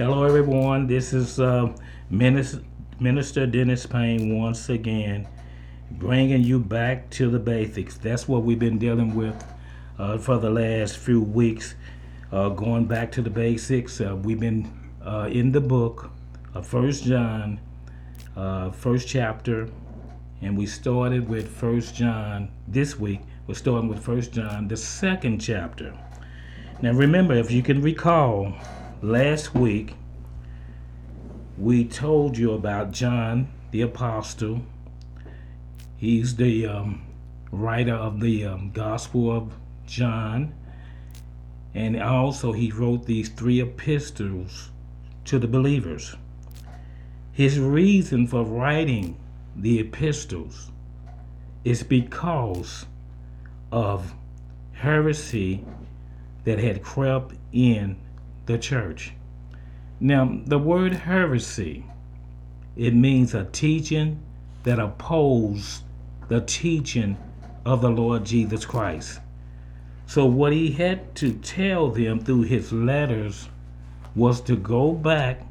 Hello, 0.00 0.24
everyone. 0.24 0.86
This 0.86 1.12
is 1.12 1.38
uh, 1.38 1.70
Minister, 2.08 3.46
Dennis 3.46 3.84
Payne 3.84 4.34
once 4.34 4.70
again, 4.70 5.28
bringing 5.90 6.42
you 6.42 6.58
back 6.58 7.10
to 7.10 7.28
the 7.28 7.38
basics. 7.38 7.98
That's 7.98 8.26
what 8.26 8.42
we've 8.42 8.58
been 8.58 8.78
dealing 8.78 9.14
with 9.14 9.44
uh, 9.98 10.16
for 10.16 10.38
the 10.38 10.48
last 10.48 10.96
few 10.96 11.20
weeks, 11.20 11.74
uh, 12.32 12.48
going 12.48 12.86
back 12.86 13.12
to 13.12 13.20
the 13.20 13.28
basics. 13.28 14.00
Uh, 14.00 14.16
we've 14.16 14.40
been 14.40 14.72
uh, 15.04 15.28
in 15.30 15.52
the 15.52 15.60
book 15.60 16.10
of 16.54 16.66
First 16.66 17.04
John, 17.04 17.60
uh, 18.36 18.70
first 18.70 19.06
chapter, 19.06 19.68
and 20.40 20.56
we 20.56 20.64
started 20.64 21.28
with 21.28 21.46
First 21.46 21.94
John 21.94 22.50
this 22.66 22.98
week. 22.98 23.20
We're 23.46 23.52
starting 23.52 23.90
with 23.90 24.02
First 24.02 24.32
John, 24.32 24.66
the 24.66 24.78
second 24.78 25.40
chapter. 25.40 25.92
Now, 26.80 26.92
remember, 26.92 27.34
if 27.34 27.50
you 27.50 27.62
can 27.62 27.82
recall, 27.82 28.54
last 29.02 29.54
week 29.54 29.94
we 31.56 31.84
told 31.84 32.36
you 32.36 32.52
about 32.52 32.90
John 32.90 33.48
the 33.70 33.80
Apostle. 33.82 34.62
He's 35.96 36.36
the 36.36 36.66
um, 36.66 37.06
writer 37.50 37.94
of 37.94 38.20
the 38.20 38.44
um, 38.44 38.70
Gospel 38.72 39.34
of 39.34 39.54
John, 39.86 40.54
and 41.74 42.00
also 42.00 42.52
he 42.52 42.70
wrote 42.70 43.06
these 43.06 43.28
three 43.28 43.60
epistles 43.60 44.70
to 45.26 45.38
the 45.38 45.48
believers. 45.48 46.16
His 47.32 47.58
reason 47.58 48.26
for 48.26 48.44
writing 48.44 49.18
the 49.56 49.78
epistles 49.78 50.70
is 51.64 51.82
because 51.82 52.86
of 53.72 54.14
heresy 54.72 55.64
that 56.44 56.58
had 56.58 56.82
crept 56.82 57.34
in 57.52 57.96
the 58.50 58.58
church. 58.58 59.12
Now, 60.00 60.40
the 60.46 60.58
word 60.58 60.92
heresy, 60.92 61.84
it 62.76 62.94
means 62.94 63.34
a 63.34 63.44
teaching 63.44 64.20
that 64.64 64.78
opposes 64.78 65.82
the 66.28 66.40
teaching 66.40 67.16
of 67.64 67.80
the 67.80 67.90
Lord 67.90 68.24
Jesus 68.24 68.64
Christ. 68.64 69.20
So, 70.06 70.26
what 70.26 70.52
he 70.52 70.72
had 70.72 71.14
to 71.16 71.32
tell 71.32 71.90
them 71.90 72.20
through 72.20 72.42
his 72.42 72.72
letters 72.72 73.48
was 74.14 74.40
to 74.42 74.56
go 74.56 74.92
back 74.92 75.42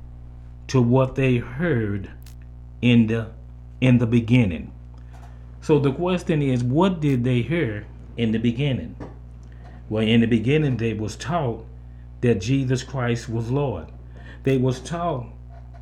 to 0.68 0.82
what 0.82 1.16
they 1.16 1.38
heard 1.38 2.10
in 2.82 3.08
the 3.08 3.30
in 3.82 3.98
the 3.98 4.08
beginning. 4.08 4.72
So 5.62 5.80
the 5.80 5.92
question 5.92 6.42
is, 6.42 6.64
what 6.64 7.00
did 7.00 7.24
they 7.24 7.42
hear 7.42 7.86
in 8.18 8.32
the 8.32 8.40
beginning? 8.40 8.96
Well, 9.90 10.04
in 10.04 10.22
the 10.22 10.28
beginning, 10.28 10.78
they 10.78 10.94
was 10.94 11.16
taught 11.16 11.66
that 12.22 12.42
Jesus 12.42 12.84
Christ 12.84 13.30
was 13.30 13.52
Lord. 13.52 13.88
They 14.44 14.58
was 14.58 14.80
taught 14.80 15.28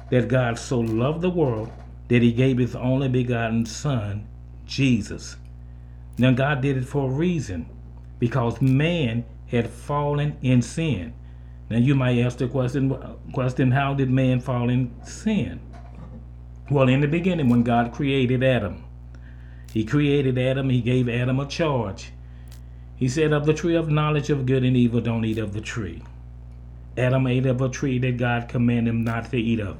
that 0.09 0.27
God 0.27 0.57
so 0.57 0.79
loved 0.79 1.21
the 1.21 1.29
world 1.29 1.71
that 2.07 2.21
he 2.21 2.31
gave 2.31 2.57
his 2.57 2.75
only 2.75 3.09
begotten 3.09 3.65
son, 3.65 4.27
Jesus. 4.65 5.37
Now 6.17 6.31
God 6.31 6.61
did 6.61 6.77
it 6.77 6.85
for 6.85 7.09
a 7.09 7.13
reason, 7.13 7.67
because 8.19 8.61
man 8.61 9.25
had 9.47 9.69
fallen 9.69 10.37
in 10.41 10.61
sin. 10.61 11.13
Now 11.69 11.77
you 11.77 11.95
might 11.95 12.19
ask 12.19 12.37
the 12.37 12.47
question, 12.47 12.97
question 13.33 13.71
how 13.71 13.93
did 13.93 14.09
man 14.09 14.39
fall 14.39 14.69
in 14.69 14.91
sin? 15.03 15.59
Well, 16.69 16.89
in 16.89 17.01
the 17.01 17.07
beginning, 17.07 17.49
when 17.49 17.63
God 17.63 17.93
created 17.93 18.43
Adam, 18.43 18.83
he 19.71 19.85
created 19.85 20.37
Adam, 20.37 20.69
he 20.69 20.81
gave 20.81 21.07
Adam 21.07 21.39
a 21.39 21.45
charge. 21.45 22.11
He 22.95 23.07
said, 23.07 23.31
Of 23.31 23.45
the 23.45 23.53
tree 23.53 23.75
of 23.75 23.89
knowledge 23.89 24.29
of 24.29 24.45
good 24.45 24.63
and 24.63 24.75
evil, 24.75 24.99
don't 24.99 25.23
eat 25.23 25.37
of 25.37 25.53
the 25.53 25.61
tree. 25.61 26.01
Adam 26.97 27.27
ate 27.27 27.45
of 27.45 27.61
a 27.61 27.69
tree 27.69 27.99
that 27.99 28.17
God 28.17 28.49
commanded 28.49 28.89
him 28.89 29.03
not 29.03 29.29
to 29.31 29.37
eat 29.37 29.59
of. 29.59 29.77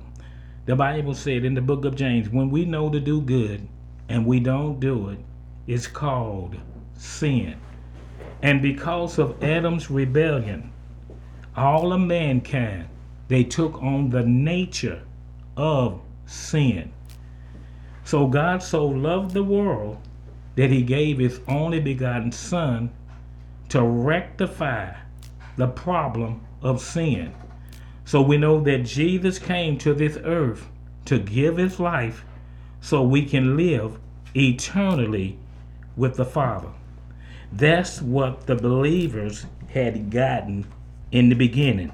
The 0.66 0.76
Bible 0.76 1.14
said 1.14 1.46
in 1.46 1.56
the 1.56 1.62
book 1.62 1.86
of 1.86 1.96
James, 1.96 2.30
when 2.30 2.50
we 2.50 2.66
know 2.66 2.90
to 2.90 3.00
do 3.00 3.22
good 3.22 3.68
and 4.10 4.26
we 4.26 4.40
don't 4.40 4.80
do 4.80 5.10
it, 5.10 5.20
it's 5.66 5.88
called 5.88 6.56
sin. 6.96 7.56
And 8.42 8.62
because 8.62 9.18
of 9.18 9.44
Adam's 9.44 9.90
rebellion, 9.90 10.72
all 11.56 11.92
of 11.92 12.02
mankind, 12.02 12.88
they 13.28 13.44
took 13.44 13.82
on 13.82 14.10
the 14.10 14.24
nature 14.24 15.02
of 15.56 16.02
sin. 16.26 16.92
So 18.04 18.28
God 18.28 18.62
so 18.62 18.86
loved 18.86 19.32
the 19.32 19.44
world 19.44 19.98
that 20.56 20.70
he 20.70 20.82
gave 20.82 21.18
his 21.18 21.40
only 21.48 21.80
begotten 21.80 22.32
Son 22.32 22.92
to 23.70 23.82
rectify 23.82 24.94
the 25.58 25.68
problem 25.68 26.42
of 26.62 26.82
sin. 26.82 27.34
So 28.06 28.22
we 28.22 28.38
know 28.38 28.60
that 28.62 28.86
Jesus 28.86 29.40
came 29.40 29.78
to 29.80 29.94
this 29.94 30.18
earth 30.24 30.68
to 31.06 31.20
give 31.20 31.58
his 31.58 31.80
life 31.80 32.24
so 32.82 33.02
we 33.04 33.26
can 33.26 33.58
live 33.58 34.00
eternally 34.36 35.38
with 35.96 36.16
the 36.16 36.26
Father. 36.26 36.70
That's 37.52 38.02
what 38.02 38.48
the 38.48 38.56
believers 38.56 39.46
had 39.70 40.10
gotten 40.10 40.68
in 41.12 41.30
the 41.30 41.36
beginning. 41.36 41.92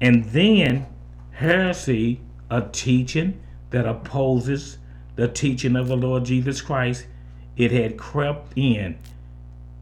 And 0.00 0.24
then 0.26 0.86
heresy, 1.32 2.20
a 2.50 2.62
teaching 2.62 3.40
that 3.70 3.86
opposes 3.86 4.78
the 5.16 5.28
teaching 5.28 5.76
of 5.76 5.88
the 5.88 5.96
Lord 5.96 6.24
Jesus 6.24 6.60
Christ, 6.60 7.06
it 7.56 7.70
had 7.70 7.96
crept 7.96 8.52
in 8.56 8.98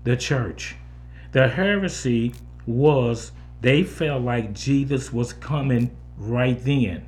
the 0.04 0.16
church. 0.16 0.76
The 1.32 1.48
heresy 1.48 2.34
was 2.66 3.32
they 3.60 3.82
felt 3.82 4.22
like 4.22 4.54
Jesus 4.54 5.12
was 5.12 5.32
coming 5.32 5.96
right 6.16 6.62
then, 6.62 7.06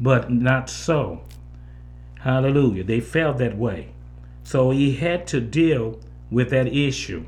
but 0.00 0.30
not 0.30 0.68
so. 0.68 1.22
Hallelujah. 2.20 2.84
They 2.84 3.00
felt 3.00 3.38
that 3.38 3.56
way. 3.56 3.92
So 4.44 4.70
he 4.70 4.94
had 4.94 5.26
to 5.28 5.40
deal 5.40 6.00
with 6.30 6.50
that 6.50 6.66
issue. 6.66 7.24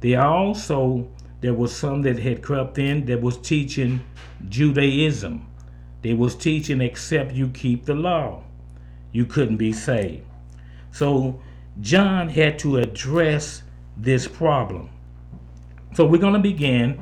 They 0.00 0.14
also, 0.16 1.08
there 1.40 1.54
was 1.54 1.74
some 1.74 2.02
that 2.02 2.18
had 2.18 2.42
crept 2.42 2.78
in 2.78 3.06
that 3.06 3.20
was 3.20 3.38
teaching 3.38 4.00
Judaism. 4.48 5.46
They 6.02 6.14
was 6.14 6.34
teaching 6.34 6.80
except 6.80 7.32
you 7.32 7.48
keep 7.48 7.84
the 7.84 7.94
law, 7.94 8.42
you 9.12 9.24
couldn't 9.24 9.58
be 9.58 9.72
saved. 9.72 10.24
So 10.90 11.40
John 11.80 12.28
had 12.28 12.58
to 12.60 12.78
address 12.78 13.62
this 13.96 14.26
problem. 14.26 14.90
So 15.94 16.06
we're 16.06 16.20
going 16.20 16.34
to 16.34 16.40
begin 16.40 17.00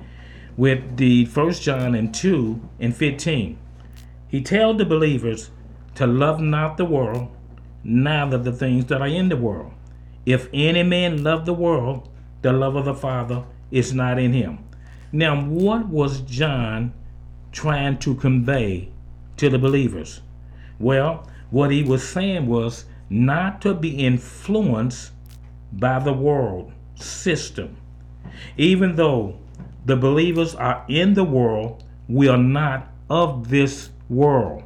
with 0.60 0.98
the 0.98 1.25
first 1.25 1.62
John 1.62 1.94
and 1.94 2.12
2 2.15 2.60
and 2.81 2.94
15. 2.94 3.56
He 4.28 4.43
told 4.43 4.76
the 4.76 4.84
believers 4.84 5.50
to 5.94 6.06
love 6.06 6.38
not 6.38 6.76
the 6.76 6.84
world, 6.84 7.34
neither 7.82 8.37
the 8.37 8.53
things 8.53 8.84
that 8.87 9.00
are 9.00 9.06
in 9.06 9.31
the 9.31 9.38
world. 9.38 9.72
If 10.26 10.50
any 10.53 10.82
man 10.82 11.25
love 11.25 11.47
the 11.47 11.54
world, 11.54 12.10
the 12.43 12.53
love 12.53 12.76
of 12.76 12.84
the 12.84 12.93
Father 12.93 13.44
is 13.70 13.94
not 13.94 14.19
in 14.19 14.34
him. 14.34 14.59
Now, 15.12 15.43
what 15.43 15.88
was 15.88 16.20
John 16.20 16.93
trying 17.53 17.97
to 18.00 18.15
convey 18.15 18.91
to 19.38 19.49
the 19.49 19.59
believers? 19.59 20.20
Well, 20.78 21.26
what 21.49 21.70
he 21.70 21.82
was 21.82 22.06
saying 22.06 22.47
was 22.47 22.84
not 23.09 23.62
to 23.62 23.72
be 23.72 24.04
influenced 24.04 25.12
by 25.72 26.00
the 26.00 26.12
world 26.12 26.70
system. 26.97 27.78
Even 28.59 28.97
though 28.97 29.38
the 29.85 29.97
believers 29.97 30.55
are 30.55 30.85
in 30.89 31.15
the 31.15 31.25
world, 31.25 31.85
we 32.09 32.29
are 32.29 32.39
not 32.39 32.89
of 33.09 33.49
this 33.49 33.91
world. 34.09 34.65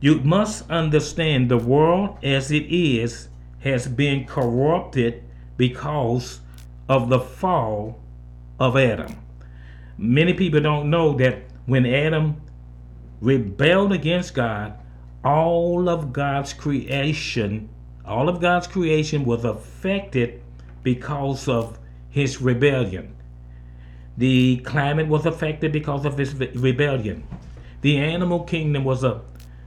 You 0.00 0.20
must 0.20 0.70
understand 0.70 1.50
the 1.50 1.58
world 1.58 2.18
as 2.22 2.50
it 2.50 2.66
is 2.70 3.28
has 3.60 3.86
been 3.86 4.26
corrupted 4.26 5.22
because 5.56 6.40
of 6.88 7.08
the 7.08 7.20
fall 7.20 7.98
of 8.60 8.76
Adam. 8.76 9.16
Many 9.96 10.34
people 10.34 10.60
don't 10.60 10.90
know 10.90 11.14
that 11.14 11.44
when 11.66 11.86
Adam 11.86 12.42
rebelled 13.20 13.92
against 13.92 14.34
God, 14.34 14.74
all 15.24 15.88
of 15.88 16.12
God's 16.12 16.52
creation, 16.52 17.70
all 18.04 18.28
of 18.28 18.40
God's 18.40 18.66
creation 18.66 19.24
was 19.24 19.44
affected 19.44 20.42
because 20.82 21.48
of 21.48 21.78
his 22.10 22.42
rebellion. 22.42 23.16
The 24.16 24.58
climate 24.58 25.08
was 25.08 25.26
affected 25.26 25.72
because 25.72 26.04
of 26.04 26.18
his 26.18 26.34
rebellion. 26.34 27.26
The 27.80 27.98
animal 27.98 28.44
kingdom 28.44 28.84
was 28.84 29.04
uh, 29.04 29.20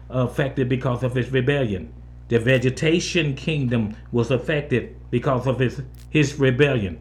affected 0.09 0.69
because 0.69 1.03
of 1.03 1.13
his 1.13 1.31
rebellion. 1.31 1.93
The 2.29 2.39
vegetation 2.39 3.35
kingdom 3.35 3.95
was 4.11 4.31
affected 4.31 4.95
because 5.11 5.47
of 5.47 5.59
his, 5.59 5.81
his 6.09 6.39
rebellion. 6.39 6.99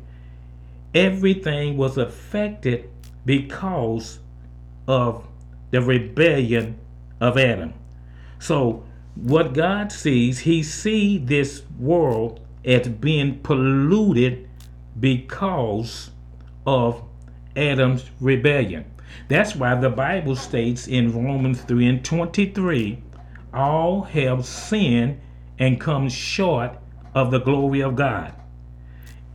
Everything 0.94 1.76
was 1.76 1.98
affected 1.98 2.88
because 3.24 4.18
of 4.86 5.26
the 5.70 5.82
rebellion 5.82 6.78
of 7.20 7.36
Adam. 7.38 7.74
So 8.38 8.84
what 9.14 9.54
God 9.54 9.90
sees, 9.90 10.40
he 10.40 10.62
sees 10.62 11.26
this 11.26 11.62
world 11.78 12.40
as 12.64 12.88
being 12.88 13.38
polluted 13.40 14.48
because 14.98 16.10
of 16.66 17.02
Adam's 17.56 18.04
rebellion. 18.20 18.84
That's 19.28 19.56
why 19.56 19.74
the 19.74 19.90
Bible 19.90 20.36
states 20.36 20.86
in 20.86 21.12
Romans 21.12 21.62
3 21.62 21.86
and 21.86 22.04
23 22.04 23.02
all 23.52 24.02
have 24.02 24.44
sinned 24.44 25.20
and 25.58 25.80
come 25.80 26.08
short 26.08 26.78
of 27.14 27.30
the 27.30 27.40
glory 27.40 27.80
of 27.80 27.96
God. 27.96 28.34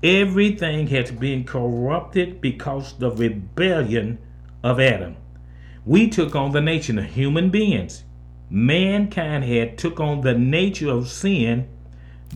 Everything 0.04 0.88
has 0.88 1.12
been 1.12 1.44
corrupted 1.44 2.42
because 2.42 2.94
the 2.98 3.12
rebellion 3.12 4.20
of 4.64 4.80
Adam. 4.80 5.16
We 5.86 6.10
took 6.10 6.36
on 6.36 6.52
the 6.52 6.62
nature 6.62 7.00
of 7.00 7.06
human 7.06 7.50
beings. 7.50 8.04
Mankind 8.50 9.44
had 9.44 9.78
took 9.78 10.00
on 10.00 10.22
the 10.22 10.34
nature 10.34 10.90
of 10.90 11.08
sin 11.08 11.68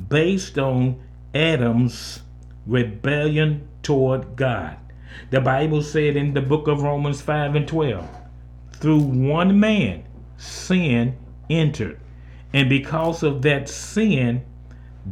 based 0.10 0.58
on 0.58 1.00
Adam's 1.34 2.22
rebellion 2.66 3.68
toward 3.84 4.36
God. 4.36 4.78
The 5.30 5.42
Bible 5.42 5.82
said 5.82 6.16
in 6.16 6.34
the 6.34 6.42
book 6.42 6.68
of 6.68 6.82
Romans 6.82 7.22
5 7.22 7.56
and 7.56 7.68
12, 7.68 8.08
through 8.74 9.00
one 9.00 9.60
man 9.60 10.04
sin 10.38 11.16
entered. 11.50 12.00
And 12.54 12.70
because 12.70 13.24
of 13.24 13.42
that 13.42 13.68
sin, 13.68 14.46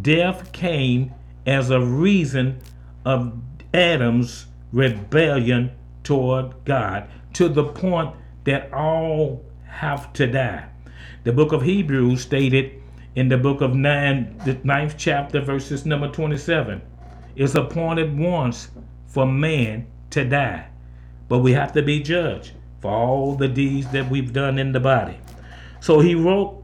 death 0.01 0.51
came 0.51 1.13
as 1.45 1.69
a 1.69 1.81
reason 1.81 2.59
of 3.05 3.33
Adam's 3.73 4.47
rebellion 4.71 5.71
toward 6.03 6.53
God 6.65 7.07
to 7.33 7.49
the 7.49 7.63
point 7.63 8.15
that 8.43 8.71
all 8.73 9.43
have 9.65 10.13
to 10.13 10.27
die. 10.27 10.65
The 11.23 11.31
book 11.31 11.51
of 11.51 11.61
Hebrews 11.61 12.21
stated 12.21 12.81
in 13.15 13.29
the 13.29 13.37
book 13.37 13.61
of 13.61 13.75
9, 13.75 14.41
the 14.45 14.57
ninth 14.63 14.95
chapter, 14.97 15.41
verses 15.41 15.85
number 15.85 16.09
27, 16.09 16.81
it's 17.35 17.55
appointed 17.55 18.17
once 18.17 18.69
for 19.07 19.25
man 19.25 19.87
to 20.13 20.23
die, 20.23 20.67
but 21.27 21.39
we 21.39 21.53
have 21.53 21.73
to 21.73 21.81
be 21.81 22.01
judged 22.01 22.51
for 22.81 22.91
all 22.91 23.35
the 23.35 23.47
deeds 23.47 23.91
that 23.91 24.09
we've 24.09 24.33
done 24.33 24.57
in 24.57 24.71
the 24.71 24.79
body. 24.79 25.17
So 25.79 25.99
he 25.99 26.15
wrote 26.15 26.63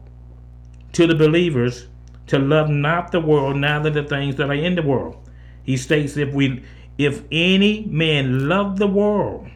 to 0.92 1.06
the 1.06 1.14
believers 1.14 1.86
to 2.28 2.38
love 2.38 2.68
not 2.68 3.12
the 3.12 3.20
world, 3.20 3.56
neither 3.56 3.90
the 3.90 4.04
things 4.04 4.36
that 4.36 4.50
are 4.50 4.54
in 4.54 4.74
the 4.74 4.82
world. 4.82 5.16
He 5.62 5.76
states 5.76 6.16
if 6.16 6.32
we 6.32 6.62
if 6.98 7.22
any 7.32 7.86
man 7.86 8.48
love 8.48 8.78
the 8.78 8.86
world, 8.86 9.48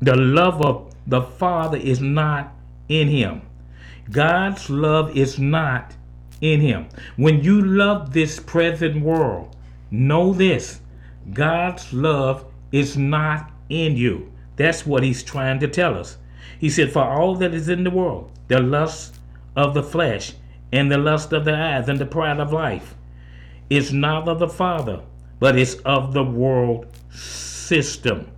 the 0.00 0.16
love 0.16 0.64
of 0.64 0.94
the 1.06 1.22
Father 1.22 1.76
is 1.76 2.00
not 2.00 2.54
in 2.88 3.08
him. 3.08 3.42
God's 4.10 4.70
love 4.70 5.16
is 5.16 5.38
not 5.38 5.94
in 6.40 6.60
him. 6.60 6.88
When 7.16 7.42
you 7.42 7.60
love 7.60 8.12
this 8.12 8.40
present 8.40 9.02
world, 9.02 9.54
know 9.90 10.32
this 10.32 10.80
God's 11.32 11.92
love 11.92 12.44
is 12.72 12.96
not 12.96 13.50
in 13.68 13.96
you. 13.96 14.32
That's 14.56 14.86
what 14.86 15.02
he's 15.02 15.22
trying 15.22 15.60
to 15.60 15.68
tell 15.68 15.98
us. 15.98 16.16
He 16.58 16.70
said, 16.70 16.92
For 16.92 17.04
all 17.04 17.34
that 17.36 17.54
is 17.54 17.68
in 17.68 17.84
the 17.84 17.90
world, 17.90 18.30
the 18.48 18.60
lust 18.60 19.16
of 19.54 19.74
the 19.74 19.82
flesh, 19.82 20.32
and 20.72 20.90
the 20.90 20.98
lust 20.98 21.32
of 21.32 21.44
the 21.44 21.54
eyes 21.54 21.88
and 21.88 21.98
the 21.98 22.06
pride 22.06 22.40
of 22.40 22.52
life 22.52 22.94
is 23.70 23.92
not 23.92 24.28
of 24.28 24.38
the 24.38 24.48
Father, 24.48 25.02
but 25.38 25.58
is 25.58 25.76
of 25.84 26.12
the 26.12 26.24
world 26.24 26.86
system. 27.10 28.30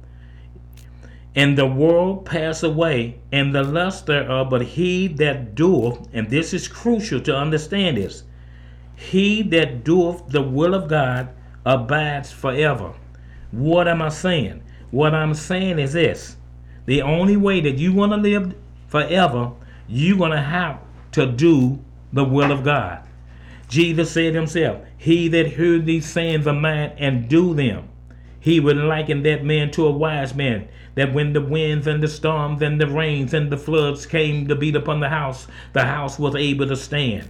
And 1.35 1.57
the 1.57 1.67
world 1.67 2.25
pass 2.25 2.63
away, 2.63 3.21
and 3.31 3.55
the 3.55 3.63
lust 3.63 4.07
thereof, 4.07 4.51
but 4.51 4.63
he 4.63 5.07
that 5.07 5.55
doeth, 5.55 6.09
and 6.13 6.29
this 6.31 6.53
is 6.53 6.67
crucial 6.67 7.21
to 7.21 7.37
understand 7.37 7.97
this, 7.97 8.25
he 8.97 9.43
that 9.43 9.85
doeth 9.85 10.29
the 10.29 10.43
will 10.43 10.75
of 10.75 10.89
God 10.89 11.29
abides 11.65 12.33
forever. 12.33 12.95
What 13.51 13.89
am 13.89 14.03
I 14.03 14.09
saying? 14.11 14.63
What 14.91 15.15
I'm 15.15 15.35
saying 15.35 15.79
is 15.79 15.93
this 15.93 16.37
the 16.87 17.03
only 17.03 17.37
way 17.37 17.61
that 17.61 17.79
you 17.79 17.93
want 17.93 18.13
to 18.13 18.17
live 18.17 18.55
forever, 18.89 19.53
you're 19.87 20.17
going 20.17 20.31
to 20.31 20.41
have 20.41 20.81
to 21.13 21.27
do 21.27 21.79
the 22.13 22.25
will 22.25 22.51
of 22.51 22.65
God. 22.65 23.03
Jesus 23.69 24.11
said 24.11 24.35
himself, 24.35 24.81
He 24.97 25.29
that 25.29 25.53
heard 25.55 25.85
these 25.85 26.07
sayings 26.07 26.47
of 26.47 26.57
mine 26.57 26.93
and 26.97 27.29
do 27.29 27.53
them, 27.53 27.89
he 28.41 28.61
would 28.61 28.77
liken 28.77 29.23
that 29.25 29.45
man 29.45 29.71
to 29.73 29.87
a 29.87 29.91
wise 29.91 30.35
man, 30.35 30.69
that 30.95 31.13
when 31.13 31.33
the 31.33 31.41
winds 31.41 31.87
and 31.87 32.03
the 32.03 32.09
storms 32.09 32.63
and 32.63 32.81
the 32.81 32.87
rains 32.87 33.35
and 33.35 33.51
the 33.51 33.59
floods 33.59 34.07
came 34.07 34.49
to 34.49 34.57
beat 34.57 34.77
upon 34.77 35.01
the 35.01 35.09
house, 35.09 35.47
the 35.73 35.85
house 35.85 36.19
was 36.19 36.35
able 36.35 36.67
to 36.69 36.77
stand. 36.77 37.29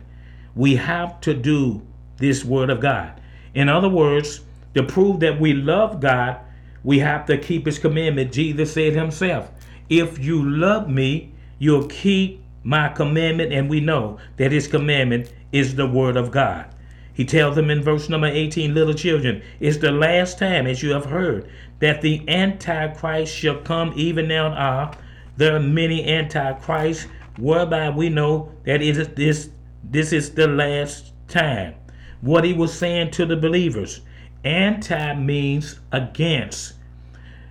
We 0.55 0.77
have 0.77 1.21
to 1.23 1.35
do 1.35 1.83
this 2.19 2.45
word 2.45 2.71
of 2.71 2.81
God. 2.81 3.21
In 3.55 3.69
other 3.69 3.89
words, 3.89 4.43
to 4.75 4.83
prove 4.83 5.21
that 5.21 5.41
we 5.41 5.55
love 5.55 6.01
God, 6.01 6.39
we 6.85 6.99
have 7.01 7.27
to 7.27 7.39
keep 7.39 7.67
his 7.67 7.79
commandment. 7.79 8.33
Jesus 8.33 8.73
said 8.73 8.95
himself, 8.95 9.51
If 9.89 10.19
you 10.19 10.49
love 10.49 10.89
me, 10.89 11.33
you'll 11.59 11.87
keep 11.87 12.43
my 12.63 12.89
commandment, 12.89 13.53
and 13.53 13.69
we 13.69 13.81
know 13.81 14.19
that 14.37 14.53
his 14.53 14.69
commandment 14.69 15.33
is 15.53 15.75
the 15.75 15.87
word 15.87 16.17
of 16.17 16.31
God. 16.31 16.67
He 17.13 17.25
tells 17.25 17.57
them 17.57 17.71
in 17.71 17.83
verse 17.83 18.09
number 18.09 18.29
18, 18.29 18.75
little 18.75 18.95
children, 18.95 19.43
it's 19.59 19.79
the 19.79 19.91
last 19.91 20.39
time, 20.39 20.67
as 20.67 20.83
you 20.83 20.91
have 20.91 21.07
heard, 21.07 21.49
that 21.81 22.01
the 22.01 22.23
Antichrist 22.29 23.35
shall 23.35 23.57
come, 23.57 23.93
even 23.97 24.29
now 24.29 24.53
are 24.53 24.93
there 25.37 25.55
are 25.55 25.61
many 25.61 26.05
Antichrists, 26.05 27.07
whereby 27.39 27.91
we 27.91 28.09
know 28.09 28.53
that 28.65 28.83
it 28.83 28.99
is 28.99 29.09
this 29.09 29.51
this 29.85 30.13
is 30.13 30.31
the 30.31 30.49
last 30.49 31.13
time. 31.29 31.75
What 32.21 32.45
he 32.45 32.53
was 32.53 32.77
saying 32.77 33.13
to 33.13 33.25
the 33.25 33.37
believers, 33.37 34.01
anti 34.45 35.15
means 35.15 35.81
against. 35.93 36.75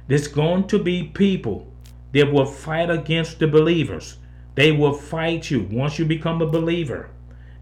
There's 0.08 0.28
going 0.28 0.68
to 0.68 0.80
be 0.80 1.04
people 1.04 1.68
that 2.14 2.32
will 2.32 2.46
fight 2.46 2.90
against 2.90 3.40
the 3.40 3.48
believers. 3.48 4.18
They 4.56 4.72
will 4.72 4.94
fight 4.94 5.52
you 5.52 5.68
once 5.70 6.00
you 6.00 6.06
become 6.06 6.42
a 6.42 6.48
believer. 6.48 7.10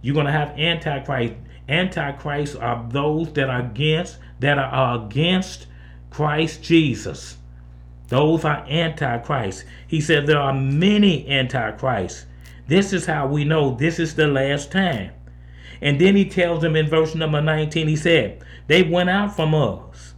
You're 0.02 0.14
going 0.14 0.28
to 0.28 0.32
have 0.32 0.58
antichrist. 0.58 1.34
Antichrists 1.68 2.56
are 2.56 2.88
those 2.90 3.34
that 3.34 3.50
are 3.50 3.62
against 3.62 4.20
that 4.40 4.60
are 4.60 5.04
against 5.04 5.68
Christ 6.12 6.62
Jesus. 6.62 7.38
Those 8.10 8.46
are 8.46 8.66
antichrists. 8.70 9.64
He 9.88 10.00
said 10.00 10.28
there 10.28 10.40
are 10.40 10.54
many 10.54 11.28
antichrists. 11.28 12.28
This 12.68 12.94
is 12.94 13.08
how 13.08 13.28
we 13.28 13.44
know 13.44 13.76
this 13.76 14.00
is 14.00 14.16
the 14.16 14.28
last 14.28 14.72
time. 14.72 15.12
And 15.82 16.00
then 16.00 16.16
he 16.16 16.26
tells 16.26 16.62
them 16.62 16.76
in 16.76 16.90
verse 16.90 17.16
number 17.16 17.42
19, 17.42 17.88
he 17.88 17.96
said, 17.96 18.44
They 18.68 18.84
went 18.84 19.10
out 19.10 19.36
from 19.36 19.54
us. 19.54 20.14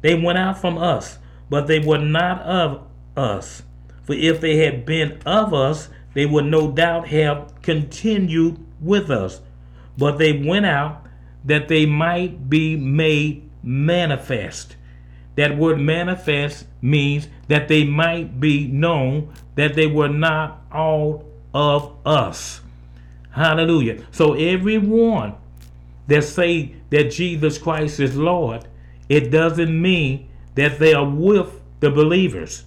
They 0.00 0.14
went 0.14 0.38
out 0.38 0.58
from 0.58 0.78
us, 0.78 1.18
but 1.48 1.66
they 1.66 1.78
were 1.78 1.98
not 1.98 2.40
of 2.42 2.86
us. 3.16 3.62
For 4.02 4.14
if 4.14 4.40
they 4.40 4.56
had 4.56 4.86
been 4.86 5.20
of 5.26 5.52
us, 5.52 5.88
they 6.14 6.26
would 6.26 6.46
no 6.46 6.70
doubt 6.70 7.08
have 7.08 7.52
continued 7.62 8.58
with 8.80 9.10
us. 9.10 9.40
But 9.98 10.18
they 10.18 10.32
went 10.32 10.66
out 10.66 11.06
that 11.44 11.68
they 11.68 11.86
might 11.86 12.48
be 12.48 12.76
made 12.76 13.48
manifest. 13.62 14.76
That 15.36 15.56
word 15.56 15.80
manifest 15.80 16.66
means 16.82 17.28
that 17.48 17.68
they 17.68 17.84
might 17.84 18.40
be 18.40 18.66
known 18.66 19.32
that 19.54 19.74
they 19.74 19.86
were 19.86 20.08
not 20.08 20.62
all 20.72 21.24
of 21.54 21.94
us. 22.04 22.60
Hallelujah. 23.30 24.04
So 24.10 24.34
everyone 24.34 25.34
that 26.06 26.24
say 26.24 26.74
that 26.90 27.10
Jesus 27.10 27.58
Christ 27.58 28.00
is 28.00 28.16
Lord, 28.16 28.66
it 29.08 29.30
doesn't 29.30 29.80
mean 29.80 30.28
that 30.54 30.78
they 30.78 30.94
are 30.94 31.08
with 31.08 31.60
the 31.80 31.90
believers. 31.90 32.64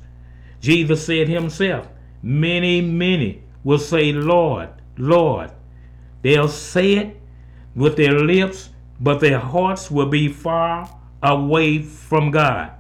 Jesus 0.62 1.06
said 1.06 1.28
himself, 1.28 1.88
Many, 2.22 2.80
many 2.80 3.44
will 3.64 3.80
say, 3.80 4.14
Lord, 4.14 4.70
Lord. 4.98 5.52
They'll 6.22 6.48
say 6.48 6.94
it 6.94 7.22
with 7.76 7.98
their 7.98 8.18
lips, 8.18 8.70
but 9.00 9.20
their 9.20 9.40
hearts 9.40 9.92
will 9.92 10.08
be 10.08 10.30
far 10.30 10.90
away 11.22 11.82
from 11.82 12.32
God. 12.32 12.72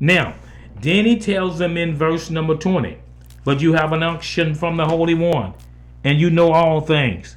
Now, 0.00 0.34
then 0.80 1.06
he 1.06 1.16
tells 1.18 1.58
them 1.58 1.76
in 1.76 1.94
verse 1.94 2.28
number 2.28 2.56
20, 2.56 2.98
But 3.44 3.60
you 3.60 3.74
have 3.74 3.92
an 3.92 4.02
unction 4.02 4.54
from 4.54 4.76
the 4.76 4.86
Holy 4.86 5.14
One, 5.14 5.54
and 6.04 6.20
you 6.20 6.30
know 6.30 6.52
all 6.52 6.80
things. 6.80 7.36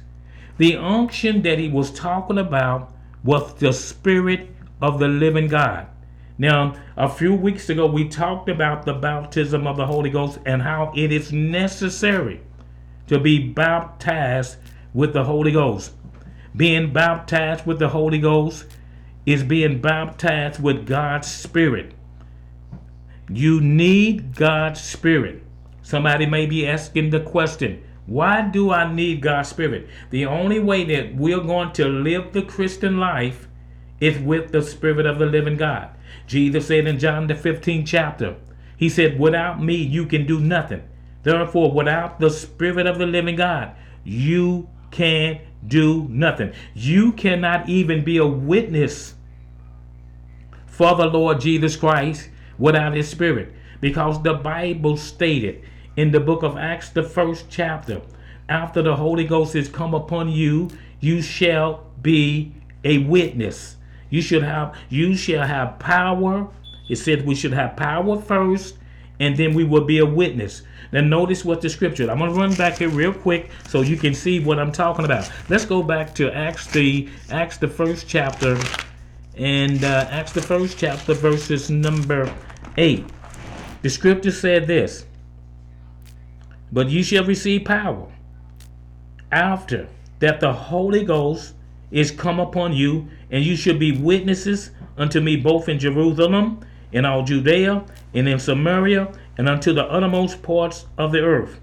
The 0.58 0.76
unction 0.76 1.42
that 1.42 1.58
he 1.58 1.68
was 1.68 1.90
talking 1.90 2.38
about 2.38 2.92
was 3.22 3.54
the 3.54 3.72
Spirit 3.72 4.48
of 4.80 4.98
the 4.98 5.08
living 5.08 5.48
God. 5.48 5.86
Now, 6.38 6.76
a 6.96 7.08
few 7.08 7.34
weeks 7.34 7.70
ago, 7.70 7.86
we 7.86 8.08
talked 8.08 8.48
about 8.48 8.84
the 8.84 8.92
baptism 8.92 9.66
of 9.66 9.76
the 9.76 9.86
Holy 9.86 10.10
Ghost 10.10 10.38
and 10.44 10.62
how 10.62 10.92
it 10.94 11.10
is 11.10 11.32
necessary 11.32 12.40
to 13.06 13.18
be 13.18 13.38
baptized 13.38 14.56
with 14.92 15.12
the 15.12 15.24
Holy 15.24 15.52
Ghost. 15.52 15.92
Being 16.54 16.92
baptized 16.92 17.66
with 17.66 17.78
the 17.78 17.88
Holy 17.88 18.18
Ghost 18.18 18.66
is 19.24 19.42
being 19.42 19.80
baptized 19.80 20.62
with 20.62 20.86
God's 20.86 21.30
Spirit. 21.30 21.92
You 23.28 23.60
need 23.60 24.36
God's 24.36 24.80
Spirit. 24.80 25.42
Somebody 25.82 26.26
may 26.26 26.46
be 26.46 26.66
asking 26.66 27.10
the 27.10 27.20
question, 27.20 27.82
why 28.06 28.42
do 28.42 28.70
I 28.70 28.92
need 28.92 29.20
God's 29.20 29.48
Spirit? 29.48 29.88
The 30.10 30.26
only 30.26 30.60
way 30.60 30.84
that 30.84 31.16
we're 31.16 31.40
going 31.40 31.72
to 31.72 31.86
live 31.86 32.32
the 32.32 32.42
Christian 32.42 32.98
life 32.98 33.48
is 34.00 34.18
with 34.18 34.52
the 34.52 34.62
Spirit 34.62 35.06
of 35.06 35.18
the 35.18 35.26
living 35.26 35.56
God. 35.56 35.90
Jesus 36.26 36.66
said 36.66 36.86
in 36.86 36.98
John 36.98 37.26
the 37.26 37.34
15th 37.34 37.86
chapter, 37.86 38.36
He 38.76 38.88
said, 38.88 39.18
Without 39.18 39.62
me, 39.62 39.74
you 39.74 40.06
can 40.06 40.24
do 40.24 40.38
nothing. 40.38 40.84
Therefore, 41.24 41.72
without 41.72 42.20
the 42.20 42.30
Spirit 42.30 42.86
of 42.86 42.98
the 42.98 43.06
living 43.06 43.36
God, 43.36 43.74
you 44.04 44.68
can't 44.92 45.40
do 45.66 46.06
nothing. 46.08 46.52
You 46.74 47.12
cannot 47.12 47.68
even 47.68 48.04
be 48.04 48.18
a 48.18 48.26
witness 48.26 49.14
for 50.66 50.94
the 50.94 51.06
Lord 51.06 51.40
Jesus 51.40 51.74
Christ 51.74 52.30
without 52.58 52.94
His 52.94 53.08
Spirit. 53.08 53.52
Because 53.80 54.22
the 54.22 54.34
Bible 54.34 54.96
stated 54.96 55.64
in 55.96 56.10
the 56.10 56.20
book 56.20 56.42
of 56.42 56.56
Acts, 56.56 56.90
the 56.90 57.02
first 57.02 57.46
chapter, 57.48 58.02
after 58.48 58.82
the 58.82 58.96
Holy 58.96 59.24
Ghost 59.24 59.54
has 59.54 59.68
come 59.68 59.94
upon 59.94 60.28
you, 60.28 60.70
you 61.00 61.22
shall 61.22 61.84
be 62.02 62.52
a 62.84 62.98
witness. 62.98 63.76
You 64.10 64.22
should 64.22 64.42
have 64.42 64.76
you 64.88 65.16
shall 65.16 65.46
have 65.46 65.78
power. 65.78 66.48
It 66.88 66.96
said 66.96 67.26
we 67.26 67.34
should 67.34 67.52
have 67.52 67.76
power 67.76 68.20
first, 68.20 68.76
and 69.18 69.36
then 69.36 69.54
we 69.54 69.64
will 69.64 69.84
be 69.84 69.98
a 69.98 70.06
witness. 70.06 70.62
Now 70.92 71.00
notice 71.00 71.44
what 71.44 71.60
the 71.60 71.68
scripture. 71.68 72.08
I'm 72.08 72.18
gonna 72.18 72.32
run 72.32 72.54
back 72.54 72.78
here 72.78 72.88
real 72.88 73.12
quick 73.12 73.50
so 73.68 73.80
you 73.80 73.96
can 73.96 74.14
see 74.14 74.38
what 74.38 74.60
I'm 74.60 74.70
talking 74.70 75.04
about. 75.04 75.30
Let's 75.48 75.64
go 75.64 75.82
back 75.82 76.14
to 76.16 76.30
Acts 76.32 76.68
the 76.68 77.08
Acts 77.30 77.56
the 77.56 77.68
first 77.68 78.06
chapter, 78.06 78.56
and 79.36 79.82
uh, 79.82 80.06
Acts 80.10 80.32
the 80.32 80.42
first 80.42 80.78
chapter, 80.78 81.14
verses 81.14 81.68
number 81.70 82.32
eight. 82.76 83.04
The 83.82 83.90
scripture 83.90 84.30
said 84.30 84.66
this. 84.68 85.06
But 86.76 86.90
you 86.90 87.02
shall 87.02 87.24
receive 87.24 87.64
power 87.64 88.06
after 89.32 89.88
that 90.18 90.40
the 90.40 90.52
Holy 90.52 91.04
Ghost 91.04 91.54
is 91.90 92.10
come 92.10 92.38
upon 92.38 92.74
you, 92.74 93.08
and 93.30 93.42
you 93.42 93.56
shall 93.56 93.78
be 93.78 93.92
witnesses 93.96 94.72
unto 94.98 95.22
me 95.22 95.36
both 95.36 95.70
in 95.70 95.78
Jerusalem, 95.78 96.60
in 96.92 97.06
all 97.06 97.22
Judea, 97.22 97.82
and 98.12 98.28
in 98.28 98.38
Samaria, 98.38 99.10
and 99.38 99.48
unto 99.48 99.72
the 99.72 99.84
uttermost 99.84 100.42
parts 100.42 100.84
of 100.98 101.12
the 101.12 101.22
earth. 101.22 101.60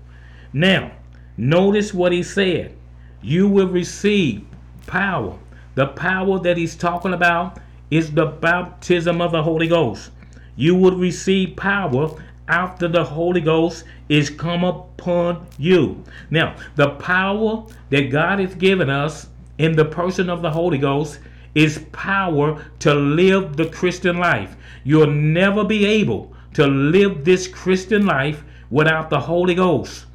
Now, 0.52 0.94
notice 1.38 1.94
what 1.94 2.12
he 2.12 2.24
said. 2.24 2.76
You 3.22 3.48
will 3.48 3.68
receive 3.68 4.44
power. 4.88 5.38
The 5.76 5.90
power 5.90 6.40
that 6.40 6.58
he's 6.58 6.76
talking 6.76 7.14
about 7.14 7.60
is 7.92 8.10
the 8.10 8.26
baptism 8.26 9.22
of 9.22 9.34
the 9.34 9.44
Holy 9.44 9.68
Ghost. 9.68 10.10
You 10.56 10.74
will 10.74 10.98
receive 10.98 11.56
power 11.56 12.10
after 12.54 12.88
the 12.88 13.04
Holy 13.04 13.42
Ghost 13.42 13.84
is 14.10 14.30
come 14.30 14.64
upon 14.64 15.48
you. 15.58 16.04
Now, 16.30 16.56
the 16.76 16.92
power 16.92 17.66
that 17.90 18.12
God 18.12 18.38
has 18.38 18.54
given 18.54 18.92
us 18.92 19.28
in 19.58 19.76
the 19.76 19.86
person 19.86 20.30
of 20.30 20.44
the 20.44 20.52
Holy 20.52 20.78
Ghost 20.78 21.20
is 21.56 21.84
power 21.92 22.64
to 22.78 22.94
live 22.94 23.58
the 23.58 23.66
Christian 23.66 24.18
life. 24.18 24.56
You'll 24.84 25.08
never 25.40 25.64
be 25.64 25.84
able 25.84 26.32
to 26.54 26.68
live 26.68 27.26
this 27.26 27.48
Christian 27.48 28.06
life 28.06 28.44
without 28.70 29.10
the 29.10 29.20
Holy 29.20 29.56
Ghost. 29.56 30.06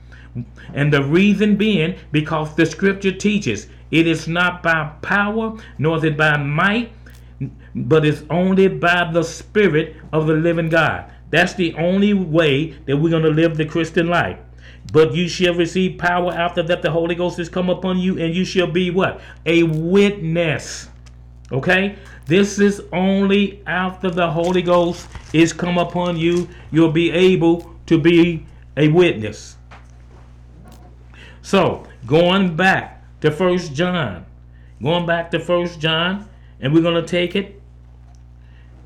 And 0.75 0.93
the 0.93 1.03
reason 1.03 1.57
being 1.57 1.97
because 2.13 2.55
the 2.55 2.67
scripture 2.67 3.11
teaches 3.11 3.67
it 3.91 4.07
is 4.07 4.29
not 4.29 4.63
by 4.63 4.93
power 5.03 5.57
nor 5.79 5.97
is 5.97 6.05
it 6.05 6.17
by 6.17 6.37
might, 6.37 6.93
but 7.75 8.07
it's 8.07 8.23
only 8.31 8.69
by 8.69 9.11
the 9.13 9.25
Spirit 9.25 9.97
of 10.13 10.29
the 10.29 10.35
living 10.35 10.69
God. 10.69 11.11
That's 11.31 11.55
the 11.55 11.75
only 11.75 12.15
way 12.15 12.71
that 12.87 12.97
we're 12.97 13.11
going 13.11 13.23
to 13.23 13.31
live 13.31 13.57
the 13.57 13.65
Christian 13.65 14.09
life. 14.09 14.39
But 14.93 15.15
you 15.15 15.29
shall 15.29 15.55
receive 15.55 15.99
power 15.99 16.33
after 16.33 16.63
that 16.63 16.83
the 16.83 16.91
Holy 16.91 17.15
Ghost 17.15 17.39
has 17.39 17.49
come 17.49 17.69
upon 17.69 17.99
you, 17.99 18.19
and 18.19 18.35
you 18.35 18.45
shall 18.45 18.67
be 18.67 18.91
what? 18.91 19.21
A 19.45 19.63
witness. 19.65 20.89
Okay? 21.53 21.97
This 22.27 22.59
is 22.59 22.83
only 22.93 23.63
after 23.67 24.11
the 24.11 24.31
Holy 24.31 24.63
Ghost 24.63 25.09
is 25.33 25.53
come 25.53 25.79
upon 25.79 26.17
you, 26.17 26.49
you'll 26.71 26.93
be 26.93 27.11
able 27.11 27.75
to 27.87 27.99
be 27.99 28.47
a 28.77 28.89
witness. 28.89 29.57
So, 31.43 31.87
going 32.07 32.57
back 32.57 33.03
to 33.21 33.31
First 33.31 33.73
John, 33.75 34.27
going 34.83 35.07
back 35.07 35.31
to 35.31 35.41
First 35.41 35.81
John, 35.81 36.29
and 36.61 36.73
we're 36.75 36.83
going 36.83 37.03
to 37.03 37.09
take 37.09 37.35
it 37.35 37.58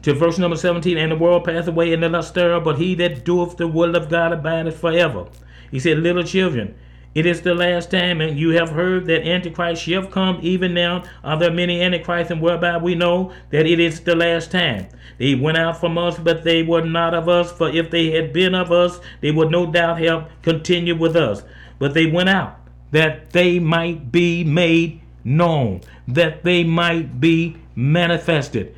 to 0.03 0.13
verse 0.15 0.39
number 0.39 0.57
17 0.57 0.99
and 0.99 1.13
the 1.13 1.17
world 1.17 1.45
passeth 1.45 1.69
away 1.69 1.93
and 1.93 2.03
the 2.03 2.09
lust 2.09 2.35
thereof 2.35 2.65
but 2.65 2.79
he 2.79 2.95
that 2.95 3.25
doeth 3.25 3.57
the 3.57 3.69
will 3.69 3.95
of 3.97 4.09
god 4.09 4.33
abideth 4.33 4.79
forever. 4.79 5.27
He 5.71 5.79
said 5.79 5.99
little 5.99 6.25
children 6.25 6.75
it 7.15 7.27
is 7.27 7.43
the 7.43 7.55
last 7.55 7.91
time 7.91 8.23
and 8.23 8.39
you 8.39 8.51
have 8.51 8.71
heard 8.71 9.05
that 9.07 9.27
antichrist 9.27 9.83
shall 9.83 10.07
come. 10.07 10.39
Even 10.41 10.73
now 10.73 11.05
are 11.23 11.39
there 11.39 11.51
many 11.53 11.83
antichrists 11.83 12.31
and 12.31 12.41
whereby 12.41 12.79
we 12.79 12.95
know 12.95 13.33
that 13.51 13.67
it 13.67 13.79
is 13.79 14.01
the 14.01 14.17
last 14.17 14.51
time. 14.51 14.87
They 15.19 15.35
went 15.35 15.59
out 15.59 15.79
from 15.79 15.99
us 15.99 16.19
but 16.19 16.43
they 16.43 16.63
were 16.63 16.85
not 16.85 17.13
of 17.13 17.29
us. 17.29 17.53
For 17.53 17.69
if 17.69 17.91
they 17.91 18.13
had 18.13 18.33
been 18.33 18.55
of 18.55 18.73
us 18.73 18.99
they 19.21 19.31
would 19.31 19.51
no 19.51 19.71
doubt 19.71 20.01
have 20.01 20.31
continued 20.41 20.99
with 20.99 21.15
us. 21.15 21.43
But 21.79 21.93
they 21.93 22.07
went 22.07 22.31
out 22.31 22.59
that 22.93 23.31
they 23.31 23.59
might 23.59 24.11
be 24.11 24.43
made 24.43 25.03
known 25.25 25.83
that 26.09 26.43
they 26.43 26.65
might 26.65 27.21
be 27.21 27.57
manifested 27.77 28.75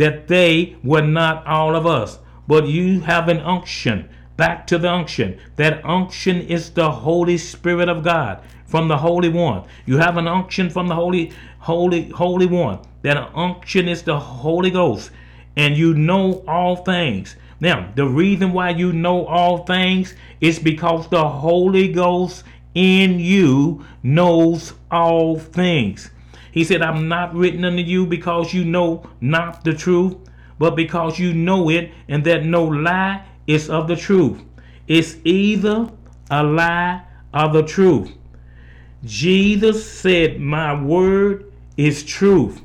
that 0.00 0.28
they 0.28 0.74
were 0.82 1.02
not 1.02 1.46
all 1.46 1.76
of 1.76 1.86
us, 1.86 2.18
but 2.48 2.66
you 2.66 3.00
have 3.00 3.28
an 3.28 3.38
unction. 3.40 4.08
Back 4.38 4.66
to 4.68 4.78
the 4.78 4.90
unction. 4.90 5.38
That 5.56 5.84
unction 5.84 6.40
is 6.40 6.70
the 6.70 6.90
Holy 6.90 7.36
Spirit 7.36 7.90
of 7.90 8.02
God 8.02 8.42
from 8.64 8.88
the 8.88 8.96
Holy 8.96 9.28
One. 9.28 9.64
You 9.84 9.98
have 9.98 10.16
an 10.16 10.26
unction 10.26 10.70
from 10.70 10.88
the 10.88 10.94
Holy, 10.94 11.32
Holy, 11.58 12.08
Holy 12.08 12.46
One. 12.46 12.78
That 13.02 13.30
unction 13.34 13.88
is 13.88 14.02
the 14.02 14.18
Holy 14.18 14.70
Ghost, 14.70 15.10
and 15.54 15.76
you 15.76 15.92
know 15.92 16.44
all 16.48 16.76
things. 16.76 17.36
Now, 17.60 17.92
the 17.94 18.06
reason 18.06 18.54
why 18.54 18.70
you 18.70 18.94
know 18.94 19.26
all 19.26 19.66
things 19.66 20.14
is 20.40 20.58
because 20.58 21.08
the 21.08 21.28
Holy 21.28 21.92
Ghost 21.92 22.44
in 22.74 23.20
you 23.20 23.84
knows 24.02 24.72
all 24.90 25.38
things. 25.38 26.10
He 26.52 26.64
said, 26.64 26.82
I'm 26.82 27.08
not 27.08 27.34
written 27.34 27.64
unto 27.64 27.82
you 27.82 28.06
because 28.06 28.52
you 28.52 28.64
know 28.64 29.08
not 29.20 29.64
the 29.64 29.74
truth, 29.74 30.16
but 30.58 30.76
because 30.76 31.18
you 31.18 31.32
know 31.32 31.70
it, 31.70 31.92
and 32.08 32.24
that 32.24 32.44
no 32.44 32.64
lie 32.64 33.24
is 33.46 33.70
of 33.70 33.88
the 33.88 33.96
truth. 33.96 34.42
It's 34.86 35.16
either 35.24 35.90
a 36.30 36.42
lie 36.42 37.02
or 37.32 37.48
the 37.48 37.62
truth. 37.62 38.12
Jesus 39.04 39.88
said, 39.88 40.40
My 40.40 40.80
word 40.80 41.52
is 41.76 42.02
truth. 42.04 42.60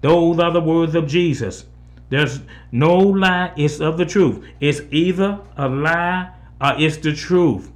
Those 0.00 0.38
are 0.38 0.52
the 0.52 0.60
words 0.60 0.94
of 0.94 1.06
Jesus. 1.06 1.64
There's 2.08 2.40
no 2.72 2.96
lie, 2.96 3.52
it's 3.56 3.80
of 3.80 3.96
the 3.96 4.04
truth. 4.04 4.44
It's 4.60 4.80
either 4.90 5.40
a 5.56 5.68
lie 5.68 6.30
or 6.60 6.72
it's 6.76 6.96
the 6.98 7.14
truth. 7.14 7.70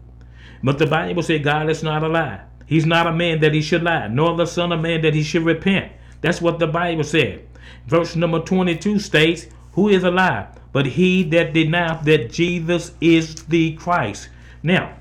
But 0.62 0.78
the 0.78 0.86
Bible 0.86 1.22
said 1.22 1.44
God 1.44 1.70
is 1.70 1.82
not 1.82 2.02
a 2.02 2.08
lie. 2.08 2.40
He's 2.66 2.86
not 2.86 3.06
a 3.06 3.12
man 3.12 3.40
that 3.40 3.54
he 3.54 3.62
should 3.62 3.82
lie, 3.82 4.08
nor 4.08 4.36
the 4.36 4.46
son 4.46 4.72
of 4.72 4.80
man 4.80 5.02
that 5.02 5.14
he 5.14 5.22
should 5.22 5.44
repent. 5.44 5.92
That's 6.20 6.40
what 6.40 6.58
the 6.58 6.66
Bible 6.66 7.04
said. 7.04 7.46
Verse 7.86 8.16
number 8.16 8.40
22 8.40 8.98
states, 8.98 9.46
Who 9.72 9.88
is 9.88 10.04
a 10.04 10.10
lie? 10.10 10.48
But 10.72 10.86
he 10.86 11.22
that 11.24 11.52
denieth 11.52 12.04
that 12.04 12.32
Jesus 12.32 12.92
is 13.00 13.34
the 13.44 13.74
Christ. 13.74 14.28
Now, 14.62 14.96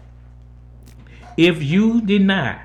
if 1.38 1.64
you 1.64 2.02
deny 2.02 2.62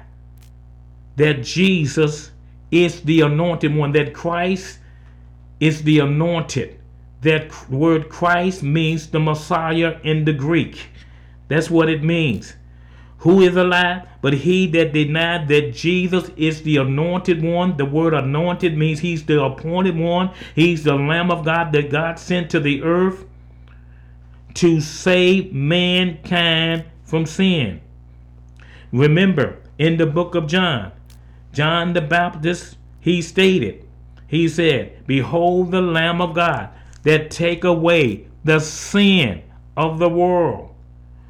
that 1.17 1.43
Jesus 1.43 2.33
is 2.71 3.01
the 3.03 3.23
anointed 3.23 3.75
one, 3.75 3.93
that 3.93 4.13
Christ 4.13 4.79
is 5.61 5.83
the 5.83 6.01
anointed, 6.01 6.79
that 7.23 7.71
word 7.71 8.09
Christ 8.09 8.63
means 8.63 9.09
the 9.09 9.21
Messiah 9.21 9.99
in 10.05 10.25
the 10.25 10.33
Greek. 10.33 10.89
That's 11.49 11.71
what 11.71 11.89
it 11.89 12.03
means. 12.03 12.55
Who 13.19 13.41
is 13.41 13.57
a 13.57 13.65
alive? 13.65 14.09
But 14.21 14.35
he 14.35 14.67
that 14.69 14.93
denied 14.93 15.49
that 15.49 15.75
Jesus 15.75 16.31
is 16.37 16.63
the 16.63 16.77
anointed 16.77 17.43
one. 17.43 17.77
The 17.77 17.85
word 17.85 18.15
anointed 18.15 18.77
means 18.77 19.01
he's 19.01 19.25
the 19.25 19.43
appointed 19.43 19.97
one. 19.97 20.31
He's 20.55 20.85
the 20.85 20.95
Lamb 20.95 21.31
of 21.31 21.45
God 21.45 21.73
that 21.73 21.91
God 21.91 22.19
sent 22.19 22.51
to 22.51 22.61
the 22.61 22.83
earth 22.83 23.25
to 24.55 24.81
save 24.81 25.53
mankind 25.53 26.85
from 27.05 27.27
sin. 27.27 27.81
Remember, 28.93 29.59
in 29.79 29.97
the 29.97 30.07
book 30.07 30.35
of 30.35 30.47
John, 30.47 30.93
John 31.53 31.93
the 31.93 32.01
Baptist, 32.01 32.77
he 33.01 33.23
stated, 33.23 33.87
he 34.27 34.49
said, 34.49 35.07
Behold 35.07 35.71
the 35.71 35.81
Lamb 35.81 36.21
of 36.21 36.35
God 36.35 36.71
that 37.03 37.31
take 37.31 37.65
away 37.65 38.27
the 38.45 38.61
sin 38.61 39.43
of 39.77 39.99
the 39.99 40.09
world. 40.09 40.75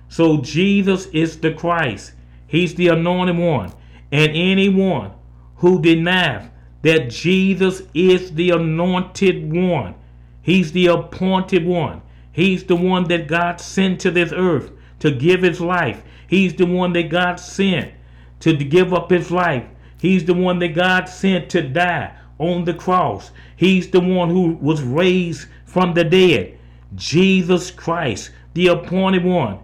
So 0.09 0.39
Jesus 0.39 1.07
is 1.07 1.39
the 1.39 1.53
Christ. 1.53 2.13
He's 2.47 2.75
the 2.75 2.89
anointed 2.89 3.37
one. 3.37 3.73
And 4.11 4.33
anyone 4.35 5.13
who 5.57 5.83
denies 5.83 6.49
that 6.83 7.11
Jesus 7.11 7.83
is 7.93 8.33
the 8.35 8.51
anointed 8.51 9.53
one, 9.53 9.95
he's 10.43 10.73
the 10.73 10.87
appointed 10.87 11.67
one. 11.67 12.03
He's 12.33 12.65
the 12.65 12.77
one 12.77 13.05
that 13.09 13.27
God 13.27 13.61
sent 13.61 14.01
to 14.01 14.11
this 14.11 14.33
earth 14.33 14.71
to 15.01 15.11
give 15.11 15.43
his 15.43 15.61
life. 15.61 16.03
He's 16.29 16.55
the 16.55 16.67
one 16.67 16.93
that 16.93 17.11
God 17.11 17.41
sent 17.41 17.93
to 18.41 18.55
give 18.55 18.95
up 18.95 19.11
his 19.11 19.31
life. 19.31 19.65
He's 20.01 20.25
the 20.25 20.35
one 20.35 20.61
that 20.61 20.69
God 20.69 21.09
sent 21.09 21.51
to 21.51 21.63
die 21.63 22.15
on 22.39 22.65
the 22.65 22.75
cross. 22.75 23.33
He's 23.57 23.91
the 23.91 24.01
one 24.01 24.31
who 24.31 24.53
was 24.61 24.83
raised 24.83 25.49
from 25.65 25.95
the 25.95 26.05
dead. 26.05 26.59
Jesus 26.95 27.71
Christ 27.71 28.31
the 28.55 28.69
appointed 28.69 29.25
one. 29.25 29.59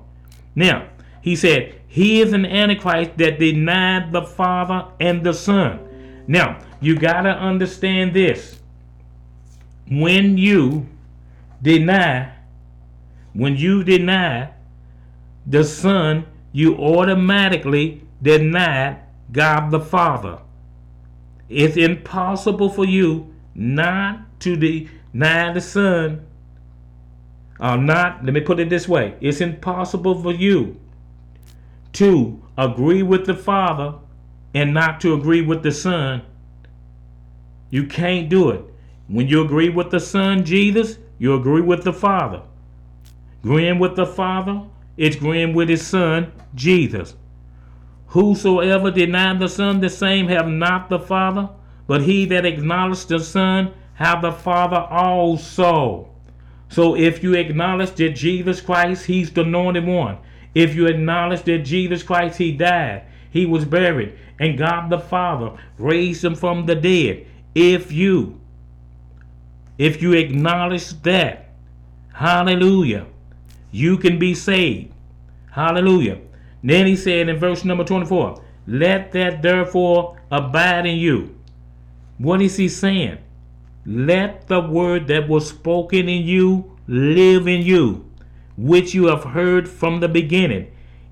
Now, 0.55 0.89
he 1.21 1.37
said, 1.37 1.81
He 1.87 2.21
is 2.21 2.33
an 2.33 2.45
Antichrist 2.45 3.17
that 3.19 3.39
denied 3.39 4.13
the 4.13 4.23
Father 4.23 4.87
and 5.01 5.25
the 5.25 5.33
Son. 5.33 5.81
Now, 6.27 6.61
you 6.81 6.97
got 6.97 7.23
to 7.23 7.31
understand 7.31 8.15
this. 8.15 8.61
When 9.91 10.39
you 10.39 10.87
deny, 11.63 12.33
when 13.33 13.57
you 13.57 13.85
deny 13.85 14.51
the 15.47 15.65
Son, 15.65 16.27
you 16.53 16.77
automatically 16.77 18.03
deny 18.23 18.99
God 19.33 19.71
the 19.71 19.81
Father. 19.81 20.39
It's 21.49 21.77
impossible 21.77 22.71
for 22.71 22.85
you 22.85 23.35
not 23.55 24.41
to 24.41 24.57
deny 24.57 25.53
the 25.53 25.61
Son. 25.61 26.27
Or 27.61 27.77
not, 27.77 28.25
let 28.25 28.35
me 28.35 28.41
put 28.41 28.61
it 28.61 28.69
this 28.69 28.89
way 28.89 29.15
it's 29.21 29.41
impossible 29.41 30.21
for 30.21 30.33
you 30.33 30.81
to 31.95 32.43
agree 32.59 33.03
with 33.03 33.27
the 33.27 33.35
Father 33.35 33.95
and 34.53 34.75
not 34.75 35.01
to 35.01 35.15
agree 35.15 35.43
with 35.43 35.63
the 35.63 35.73
Son. 35.73 36.23
You 37.71 37.87
can't 37.87 38.29
do 38.29 38.51
it. 38.51 38.65
When 39.09 39.29
you 39.29 39.45
agree 39.45 39.69
with 39.69 39.91
the 39.91 40.01
Son, 40.01 40.45
Jesus, 40.45 40.99
you 41.19 41.35
agree 41.35 41.61
with 41.61 41.85
the 41.85 41.93
Father. 41.93 42.43
Agreeing 43.43 43.79
with 43.79 43.97
the 43.97 44.07
Father, 44.07 44.63
it's 44.97 45.17
agreeing 45.17 45.55
with 45.55 45.69
His 45.69 45.87
Son, 45.87 46.33
Jesus. 46.55 47.15
Whosoever 48.09 48.91
deny 48.91 49.37
the 49.37 49.49
Son, 49.49 49.81
the 49.81 49.91
same 49.91 50.29
have 50.29 50.49
not 50.49 50.89
the 50.89 51.01
Father, 51.01 51.51
but 51.87 52.03
he 52.03 52.25
that 52.27 52.47
acknowledges 52.47 53.07
the 53.07 53.19
Son 53.19 53.75
have 53.95 54.23
the 54.23 54.33
Father 54.33 54.77
also. 54.77 56.14
So 56.75 56.97
if 56.97 57.23
you 57.23 57.35
acknowledge 57.35 57.93
that 57.93 58.17
Jesus 58.17 58.61
Christ, 58.61 59.07
He's 59.07 59.31
the 59.31 59.43
anointed 59.43 59.87
one. 59.87 60.19
If 60.57 60.75
you 60.75 60.89
acknowledge 60.89 61.45
that 61.45 61.61
Jesus 61.61 62.03
Christ, 62.03 62.37
He 62.37 62.51
died, 62.51 63.05
He 63.31 63.47
was 63.47 63.65
buried, 63.65 64.19
and 64.41 64.59
God 64.59 64.91
the 64.91 64.99
Father 64.99 65.57
raised 65.79 66.25
Him 66.25 66.35
from 66.35 66.67
the 66.67 66.75
dead. 66.75 67.29
If 67.55 67.93
you, 67.93 68.41
if 69.79 70.03
you 70.03 70.15
acknowledge 70.15 71.01
that, 71.03 71.51
hallelujah, 72.13 73.07
you 73.71 73.97
can 73.97 74.19
be 74.19 74.35
saved. 74.35 74.93
Hallelujah. 75.53 76.19
Then 76.65 76.89
he 76.89 76.97
said 76.97 77.29
in 77.29 77.39
verse 77.39 77.65
number 77.65 77.85
24, 77.85 78.43
Let 78.67 79.13
that 79.13 79.43
therefore 79.43 80.19
abide 80.29 80.87
in 80.87 80.97
you. 80.97 81.39
What 82.19 82.43
is 82.43 82.57
he 82.57 82.69
saying? 82.69 83.19
Let 83.87 84.49
the 84.49 84.61
word 84.61 85.09
that 85.09 85.29
was 85.29 85.49
spoken 85.49 86.09
in 86.09 86.23
you 86.25 86.77
live 86.87 87.47
in 87.47 87.63
you, 87.63 88.11
which 88.57 88.95
you 88.95 89.07
have 89.07 89.25
heard 89.25 89.69
from 89.69 90.01
the 90.01 90.09
beginning. 90.09 90.71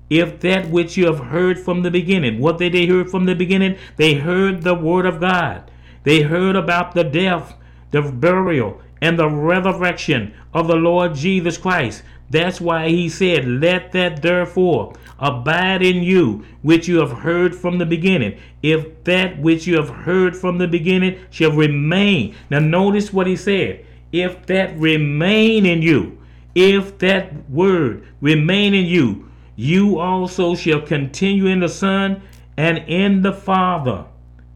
If 0.09 0.39
that 0.41 0.69
which 0.69 0.97
you 0.97 1.05
have 1.05 1.19
heard 1.19 1.59
from 1.59 1.83
the 1.83 1.91
beginning, 1.91 2.39
what 2.39 2.57
did 2.57 2.73
they 2.73 2.85
hear 2.85 3.05
from 3.05 3.25
the 3.25 3.35
beginning? 3.35 3.77
They 3.97 4.15
heard 4.15 4.63
the 4.63 4.75
word 4.75 5.05
of 5.05 5.19
God. 5.19 5.69
They 6.03 6.21
heard 6.21 6.55
about 6.55 6.93
the 6.93 7.03
death, 7.03 7.55
the 7.91 8.01
burial, 8.01 8.81
and 9.01 9.17
the 9.17 9.29
resurrection 9.29 10.33
of 10.53 10.67
the 10.67 10.75
Lord 10.75 11.15
Jesus 11.15 11.57
Christ. 11.57 12.03
That's 12.29 12.59
why 12.59 12.89
he 12.89 13.09
said, 13.09 13.45
Let 13.45 13.91
that 13.91 14.21
therefore 14.21 14.93
abide 15.19 15.83
in 15.83 16.03
you, 16.03 16.45
which 16.61 16.87
you 16.87 16.97
have 16.99 17.11
heard 17.11 17.55
from 17.55 17.77
the 17.77 17.85
beginning. 17.85 18.39
If 18.61 19.03
that 19.03 19.39
which 19.39 19.67
you 19.67 19.75
have 19.75 19.89
heard 19.89 20.35
from 20.35 20.57
the 20.57 20.67
beginning 20.67 21.19
shall 21.29 21.51
remain. 21.51 22.35
Now, 22.49 22.59
notice 22.59 23.13
what 23.13 23.27
he 23.27 23.35
said. 23.35 23.85
If 24.11 24.45
that 24.47 24.77
remain 24.77 25.65
in 25.65 25.81
you, 25.81 26.17
if 26.55 26.97
that 26.99 27.49
word 27.49 28.07
remain 28.21 28.73
in 28.73 28.85
you, 28.85 29.29
you 29.55 29.99
also 29.99 30.55
shall 30.55 30.81
continue 30.81 31.47
in 31.47 31.59
the 31.59 31.69
Son 31.69 32.21
and 32.57 32.79
in 32.87 33.21
the 33.21 33.33
Father, 33.33 34.05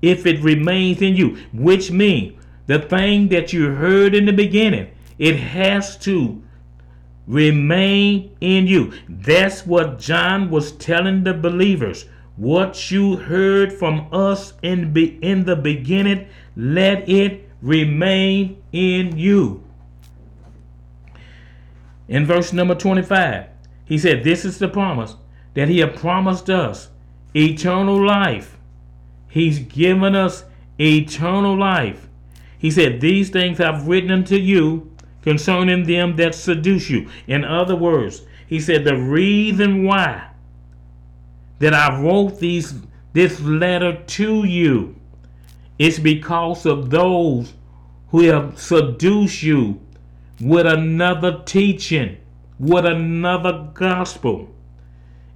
if 0.01 0.25
it 0.25 0.41
remains 0.41 1.01
in 1.01 1.15
you, 1.15 1.37
which 1.53 1.91
means 1.91 2.33
the 2.67 2.79
thing 2.79 3.29
that 3.29 3.53
you 3.53 3.71
heard 3.71 4.13
in 4.13 4.25
the 4.25 4.33
beginning, 4.33 4.89
it 5.17 5.37
has 5.37 5.97
to 5.97 6.41
remain 7.27 8.35
in 8.39 8.65
you. 8.67 8.93
That's 9.07 9.65
what 9.65 9.99
John 9.99 10.49
was 10.49 10.71
telling 10.71 11.23
the 11.23 11.33
believers. 11.33 12.05
What 12.37 12.89
you 12.91 13.17
heard 13.17 13.73
from 13.73 14.07
us 14.11 14.53
in, 14.61 14.93
be, 14.93 15.19
in 15.21 15.45
the 15.45 15.55
beginning, 15.55 16.27
let 16.55 17.07
it 17.09 17.49
remain 17.61 18.61
in 18.71 19.17
you. 19.17 19.63
In 22.07 22.25
verse 22.25 22.53
number 22.53 22.75
25, 22.75 23.47
he 23.83 23.97
said, 23.97 24.23
This 24.23 24.45
is 24.45 24.59
the 24.59 24.67
promise 24.67 25.15
that 25.55 25.67
he 25.67 25.79
had 25.79 25.95
promised 25.95 26.49
us 26.49 26.89
eternal 27.35 28.05
life. 28.05 28.57
He's 29.27 29.59
given 29.59 30.15
us 30.15 30.45
eternal 30.79 31.57
life. 31.57 32.07
He 32.57 32.71
said, 32.71 33.01
These 33.01 33.29
things 33.29 33.59
I've 33.59 33.87
written 33.87 34.11
unto 34.11 34.35
you 34.35 34.95
concerning 35.27 35.83
them 35.83 36.15
that 36.15 36.33
seduce 36.33 36.89
you. 36.89 37.09
In 37.27 37.43
other 37.43 37.75
words, 37.75 38.21
he 38.47 38.61
said, 38.61 38.85
The 38.85 38.95
reason 38.95 39.83
why 39.83 40.29
that 41.59 41.73
I 41.73 42.01
wrote 42.01 42.39
these 42.39 42.73
this 43.11 43.41
letter 43.41 44.01
to 44.01 44.45
you 44.45 44.95
is 45.77 45.99
because 45.99 46.65
of 46.65 46.91
those 46.91 47.51
who 48.11 48.21
have 48.21 48.57
seduced 48.57 49.43
you 49.43 49.81
with 50.39 50.65
another 50.65 51.41
teaching, 51.43 52.15
with 52.57 52.85
another 52.85 53.69
gospel. 53.73 54.47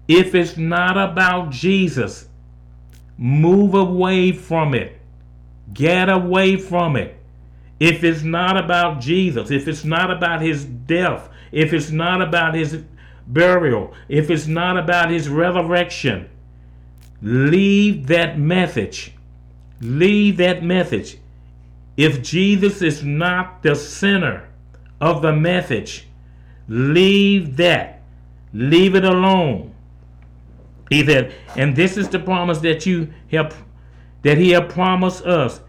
If 0.08 0.34
it's 0.36 0.56
not 0.56 0.98
about 0.98 1.50
Jesus, 1.50 2.30
move 3.18 3.74
away 3.74 4.32
from 4.32 4.74
it. 4.74 5.02
Get 5.74 6.08
away 6.08 6.56
from 6.56 6.96
it. 6.96 7.21
If 7.82 8.04
it's 8.04 8.22
not 8.22 8.64
about 8.64 9.02
Jesus, 9.02 9.50
if 9.50 9.68
it's 9.68 9.84
not 9.84 10.12
about 10.12 10.44
his 10.44 10.66
death, 10.66 11.30
if 11.52 11.74
it's 11.74 11.90
not 11.90 12.22
about 12.22 12.54
his 12.54 12.84
burial, 13.26 13.96
if 14.08 14.30
it's 14.30 14.46
not 14.46 14.78
about 14.78 15.10
his 15.10 15.28
resurrection, 15.28 16.30
leave 17.24 18.06
that 18.06 18.38
message. 18.38 19.14
Leave 19.82 20.38
that 20.38 20.64
message. 20.64 21.18
If 21.98 22.22
Jesus 22.22 22.84
is 22.84 23.04
not 23.04 23.64
the 23.64 23.74
center 23.74 24.48
of 25.00 25.24
the 25.24 25.34
message, 25.34 26.08
leave 26.68 27.58
that. 27.58 28.04
Leave 28.54 28.94
it 28.94 29.06
alone. 29.06 29.74
He 30.92 31.04
said, 31.04 31.34
and 31.56 31.76
this 31.76 31.98
is 31.98 32.10
the 32.10 32.20
promise 32.20 32.60
that 32.60 32.86
you 32.86 33.12
have 33.32 33.58
that 34.22 34.38
he 34.38 34.52
have 34.52 34.70
promised 34.70 35.26
us 35.26 35.62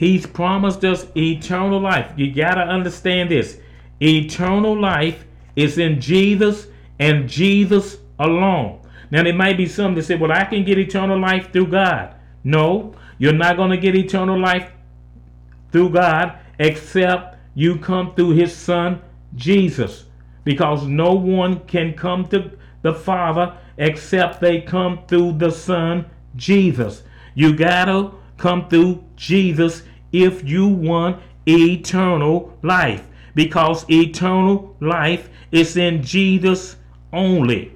He's 0.00 0.26
promised 0.26 0.82
us 0.82 1.04
eternal 1.14 1.78
life. 1.78 2.14
You 2.16 2.32
got 2.32 2.54
to 2.54 2.62
understand 2.62 3.30
this. 3.30 3.60
Eternal 4.00 4.80
life 4.80 5.26
is 5.56 5.76
in 5.76 6.00
Jesus 6.00 6.68
and 6.98 7.28
Jesus 7.28 7.98
alone. 8.18 8.80
Now, 9.10 9.24
there 9.24 9.34
might 9.34 9.58
be 9.58 9.66
some 9.66 9.94
that 9.96 10.04
say, 10.04 10.14
well, 10.14 10.32
I 10.32 10.44
can 10.44 10.64
get 10.64 10.78
eternal 10.78 11.20
life 11.20 11.52
through 11.52 11.66
God. 11.66 12.14
No, 12.44 12.94
you're 13.18 13.34
not 13.34 13.58
going 13.58 13.72
to 13.72 13.76
get 13.76 13.94
eternal 13.94 14.40
life 14.40 14.72
through 15.70 15.90
God 15.90 16.38
except 16.58 17.36
you 17.54 17.76
come 17.76 18.14
through 18.14 18.30
his 18.30 18.56
son, 18.56 19.02
Jesus. 19.34 20.06
Because 20.44 20.86
no 20.86 21.12
one 21.12 21.60
can 21.66 21.92
come 21.92 22.26
to 22.28 22.52
the 22.80 22.94
Father 22.94 23.54
except 23.76 24.40
they 24.40 24.62
come 24.62 25.00
through 25.08 25.32
the 25.32 25.50
Son, 25.50 26.06
Jesus. 26.36 27.02
You 27.34 27.54
got 27.54 27.84
to 27.84 28.14
come 28.38 28.66
through 28.70 29.04
Jesus 29.16 29.82
if 30.12 30.48
you 30.48 30.66
want 30.68 31.22
eternal 31.46 32.56
life 32.62 33.06
because 33.34 33.84
eternal 33.88 34.76
life 34.80 35.28
is 35.52 35.76
in 35.76 36.02
Jesus 36.02 36.76
only. 37.12 37.72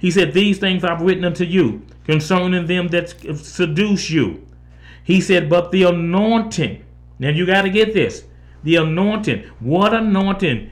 He 0.00 0.10
said, 0.10 0.32
These 0.32 0.58
things 0.58 0.84
I've 0.84 1.00
written 1.00 1.24
unto 1.24 1.44
you 1.44 1.82
concerning 2.04 2.66
them 2.66 2.88
that 2.88 3.14
seduce 3.38 4.10
you. 4.10 4.46
He 5.02 5.20
said, 5.20 5.48
But 5.48 5.72
the 5.72 5.84
anointing, 5.84 6.84
now 7.18 7.30
you 7.30 7.46
got 7.46 7.62
to 7.62 7.70
get 7.70 7.94
this 7.94 8.24
the 8.62 8.76
anointing, 8.76 9.44
what 9.60 9.94
anointing? 9.94 10.70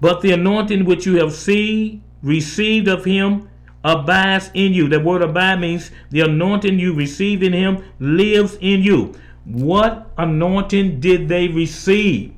But 0.00 0.20
the 0.20 0.32
anointing 0.32 0.84
which 0.84 1.06
you 1.06 1.16
have 1.16 1.32
seen, 1.32 2.02
received 2.22 2.88
of 2.88 3.04
him, 3.04 3.48
abides 3.84 4.50
in 4.54 4.72
you. 4.72 4.88
The 4.88 5.00
word 5.00 5.22
abide 5.22 5.60
means 5.60 5.90
the 6.10 6.20
anointing 6.20 6.78
you 6.78 6.94
received 6.94 7.42
in 7.42 7.52
him 7.52 7.84
lives 7.98 8.56
in 8.60 8.82
you. 8.82 9.14
What 9.44 10.10
anointing 10.16 11.00
did 11.00 11.28
they 11.28 11.48
receive? 11.48 12.34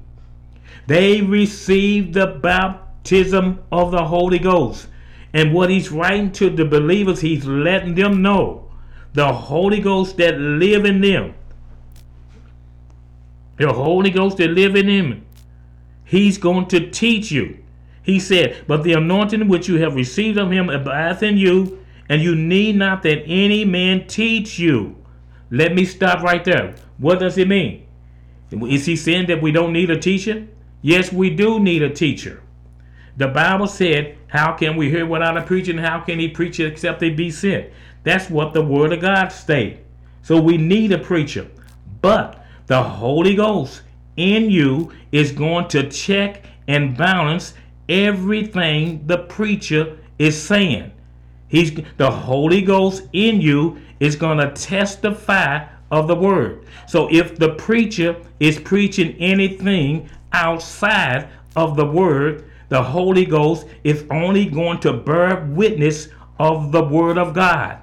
They 0.87 1.21
received 1.21 2.15
the 2.15 2.27
baptism 2.27 3.61
of 3.71 3.91
the 3.91 4.05
Holy 4.05 4.39
Ghost. 4.39 4.89
And 5.33 5.53
what 5.53 5.71
he's 5.71 5.91
writing 5.91 6.31
to 6.33 6.49
the 6.51 6.65
believers, 6.65 7.21
he's 7.21 7.45
letting 7.45 7.95
them 7.95 8.23
know 8.23 8.71
the 9.15 9.33
Holy 9.33 9.81
Ghost 9.81 10.17
that 10.19 10.39
live 10.39 10.85
in 10.85 11.01
them. 11.01 11.35
The 13.57 13.73
Holy 13.73 14.11
Ghost 14.11 14.39
that 14.39 14.51
live 14.51 14.77
in 14.77 14.89
him. 14.89 15.25
He's 16.05 16.39
going 16.39 16.67
to 16.69 16.91
teach 16.91 17.31
you. 17.31 17.59
He 18.03 18.21
said, 18.21 18.65
But 18.67 18.83
the 18.83 18.93
anointing 18.93 19.49
which 19.49 19.69
you 19.69 19.77
have 19.81 19.95
received 19.95 20.39
of 20.39 20.51
him 20.51 20.69
abideth 20.69 21.23
in 21.23 21.39
you, 21.39 21.85
and 22.09 22.21
you 22.21 22.35
need 22.35 22.77
not 22.77 23.03
that 23.03 23.23
any 23.27 23.65
man 23.65 24.07
teach 24.07 24.59
you. 24.59 24.97
Let 25.51 25.75
me 25.75 25.85
stop 25.85 26.23
right 26.23 26.45
there. 26.45 26.75
What 26.99 27.19
does 27.21 27.39
it 27.39 27.49
mean? 27.49 27.87
Is 28.51 28.87
he 28.87 28.97
saying 28.97 29.27
that 29.27 29.43
we 29.43 29.53
don't 29.53 29.73
need 29.73 29.91
a 29.91 29.99
teacher? 29.99 30.47
Yes, 30.83 31.13
we 31.13 31.31
do 31.31 31.59
need 31.59 31.83
a 31.83 31.91
teacher. 31.91 32.43
The 33.17 33.29
Bible 33.29 33.67
said, 33.67 34.19
How 34.29 34.53
can 34.53 34.77
we 34.77 34.91
hear 34.91 35.07
without 35.07 35.37
a 35.37 35.43
preacher? 35.43 35.71
And 35.71 35.81
how 35.81 36.01
can 36.01 36.19
he 36.19 36.29
preach 36.29 36.61
except 36.61 37.01
they 37.01 37.11
be 37.11 37.31
sent? 37.31 37.71
That's 38.03 38.29
what 38.29 38.53
the 38.53 38.63
Word 38.63 38.93
of 38.93 39.01
God 39.01 39.29
state. 39.29 39.79
So 40.23 40.41
we 40.41 40.57
need 40.57 40.93
a 40.93 40.99
preacher. 40.99 41.49
But 42.01 42.45
the 42.67 42.83
Holy 42.83 43.35
Ghost 43.35 43.83
in 44.17 44.51
you 44.51 44.93
is 45.13 45.33
going 45.33 45.69
to 45.69 45.89
check 45.89 46.45
and 46.69 46.97
balance 46.97 47.55
everything 47.89 49.07
the 49.07 49.19
preacher 49.19 49.99
is 50.19 50.41
saying. 50.41 50.93
He's 51.49 51.73
the 51.97 52.11
Holy 52.11 52.63
Ghost 52.63 53.05
in 53.13 53.41
you 53.41 53.81
is 54.01 54.17
going 54.17 54.39
to 54.39 54.51
testify 54.53 55.67
of 55.91 56.09
the 56.09 56.17
word. 56.17 56.65
So 56.87 57.09
if 57.11 57.39
the 57.39 57.55
preacher 57.55 58.17
is 58.41 58.59
preaching 58.59 59.17
anything 59.19 60.09
outside 60.33 61.29
of 61.57 61.77
the 61.77 61.87
word, 61.87 62.51
the 62.69 62.83
Holy 62.83 63.25
Ghost 63.25 63.67
is 63.85 64.05
only 64.11 64.47
going 64.47 64.81
to 64.81 64.93
bear 64.93 65.45
witness 65.51 66.09
of 66.39 66.73
the 66.73 66.83
word 66.83 67.19
of 67.19 67.35
God. 67.35 67.79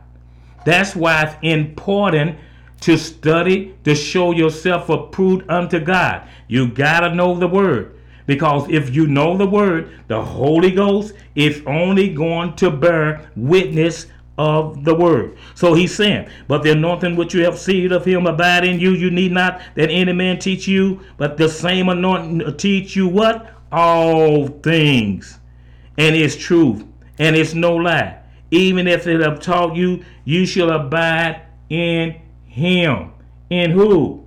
That's 0.65 0.95
why 0.95 1.23
it's 1.23 1.35
important 1.41 2.37
to 2.81 2.97
study 2.97 3.75
to 3.83 3.95
show 3.95 4.31
yourself 4.31 4.89
approved 4.89 5.49
unto 5.49 5.79
God. 5.79 6.27
You 6.47 6.67
got 6.67 7.01
to 7.01 7.15
know 7.15 7.37
the 7.37 7.47
word. 7.47 7.97
Because 8.25 8.69
if 8.69 8.93
you 8.95 9.07
know 9.07 9.37
the 9.37 9.47
word, 9.47 9.91
the 10.07 10.21
Holy 10.21 10.71
Ghost 10.71 11.13
is 11.35 11.61
only 11.65 12.13
going 12.13 12.55
to 12.57 12.69
bear 12.69 13.31
witness 13.35 14.07
of 14.37 14.83
the 14.83 14.95
word. 14.95 15.37
So 15.55 15.73
he's 15.73 15.93
saying, 15.95 16.29
But 16.47 16.63
the 16.63 16.71
anointing 16.71 17.15
which 17.15 17.33
you 17.33 17.43
have 17.43 17.53
received 17.53 17.91
of 17.91 18.05
him 18.05 18.25
abide 18.25 18.63
in 18.63 18.79
you. 18.79 18.91
You 18.91 19.11
need 19.11 19.31
not 19.31 19.61
that 19.75 19.89
any 19.89 20.13
man 20.13 20.39
teach 20.39 20.67
you, 20.67 21.01
but 21.17 21.37
the 21.37 21.49
same 21.49 21.89
anointing 21.89 22.57
teach 22.57 22.95
you 22.95 23.07
what? 23.07 23.53
All 23.71 24.47
things. 24.47 25.39
And 25.97 26.15
it's 26.15 26.35
truth, 26.35 26.83
and 27.19 27.35
it's 27.35 27.53
no 27.53 27.75
lie. 27.75 28.19
Even 28.49 28.87
if 28.87 29.07
it 29.07 29.21
have 29.21 29.39
taught 29.39 29.75
you, 29.75 30.03
you 30.25 30.45
shall 30.45 30.71
abide 30.71 31.41
in 31.69 32.19
him. 32.45 33.11
In 33.49 33.71
who? 33.71 34.25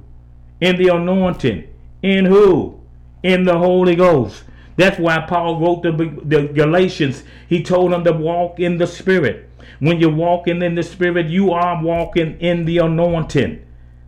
In 0.61 0.77
the 0.77 0.89
anointing. 0.89 1.69
In 2.03 2.25
who? 2.25 2.81
In 3.23 3.45
the 3.45 3.59
Holy 3.59 3.97
Ghost. 3.97 4.45
That's 4.77 4.99
why 4.99 5.25
Paul 5.29 5.61
wrote 5.61 5.83
the, 5.83 5.93
the 6.25 6.49
Galatians. 6.49 7.23
He 7.49 7.63
told 7.63 7.93
them 7.93 8.05
to 8.05 8.13
walk 8.13 8.59
in 8.59 8.79
the 8.79 8.87
Spirit. 8.87 9.49
When 9.79 10.01
you're 10.01 10.11
walking 10.11 10.63
in 10.63 10.75
the 10.75 10.83
Spirit, 10.83 11.27
you 11.27 11.53
are 11.53 11.83
walking 11.83 12.39
in 12.41 12.65
the 12.65 12.79
anointing. 12.79 13.65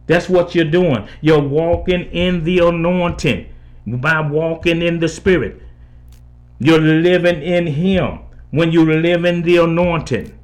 That's 0.07 0.29
what 0.29 0.55
you're 0.55 0.65
doing. 0.65 1.09
You're 1.21 1.43
walking 1.43 2.03
in 2.13 2.45
the 2.45 2.59
anointing 2.59 3.53
by 3.87 4.21
walking 4.21 4.83
in 4.83 5.01
the 5.01 5.09
Spirit. 5.09 5.63
You're 6.59 6.81
living 6.81 7.43
in 7.43 7.67
Him 7.67 8.21
when 8.51 8.73
you 8.73 8.91
live 8.91 9.25
in 9.25 9.43
the 9.43 9.59
anointing. 9.59 10.37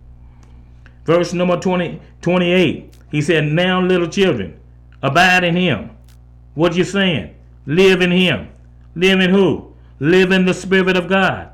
Verse 1.05 1.33
number 1.33 1.59
20, 1.59 2.01
28. 2.21 2.95
He 3.11 3.23
said, 3.23 3.45
Now, 3.45 3.81
little 3.81 4.09
children, 4.09 4.59
abide 5.03 5.45
in 5.45 5.57
him. 5.57 5.91
What 6.55 6.75
you 6.77 6.85
saying? 6.85 7.35
Live 7.67 8.01
in 8.01 8.11
him. 8.11 8.49
Live 8.95 9.21
in 9.21 9.31
who? 9.31 9.72
Live 10.03 10.33
in 10.33 10.45
the 10.45 10.53
Spirit 10.53 10.97
of 10.97 11.07
God. 11.07 11.53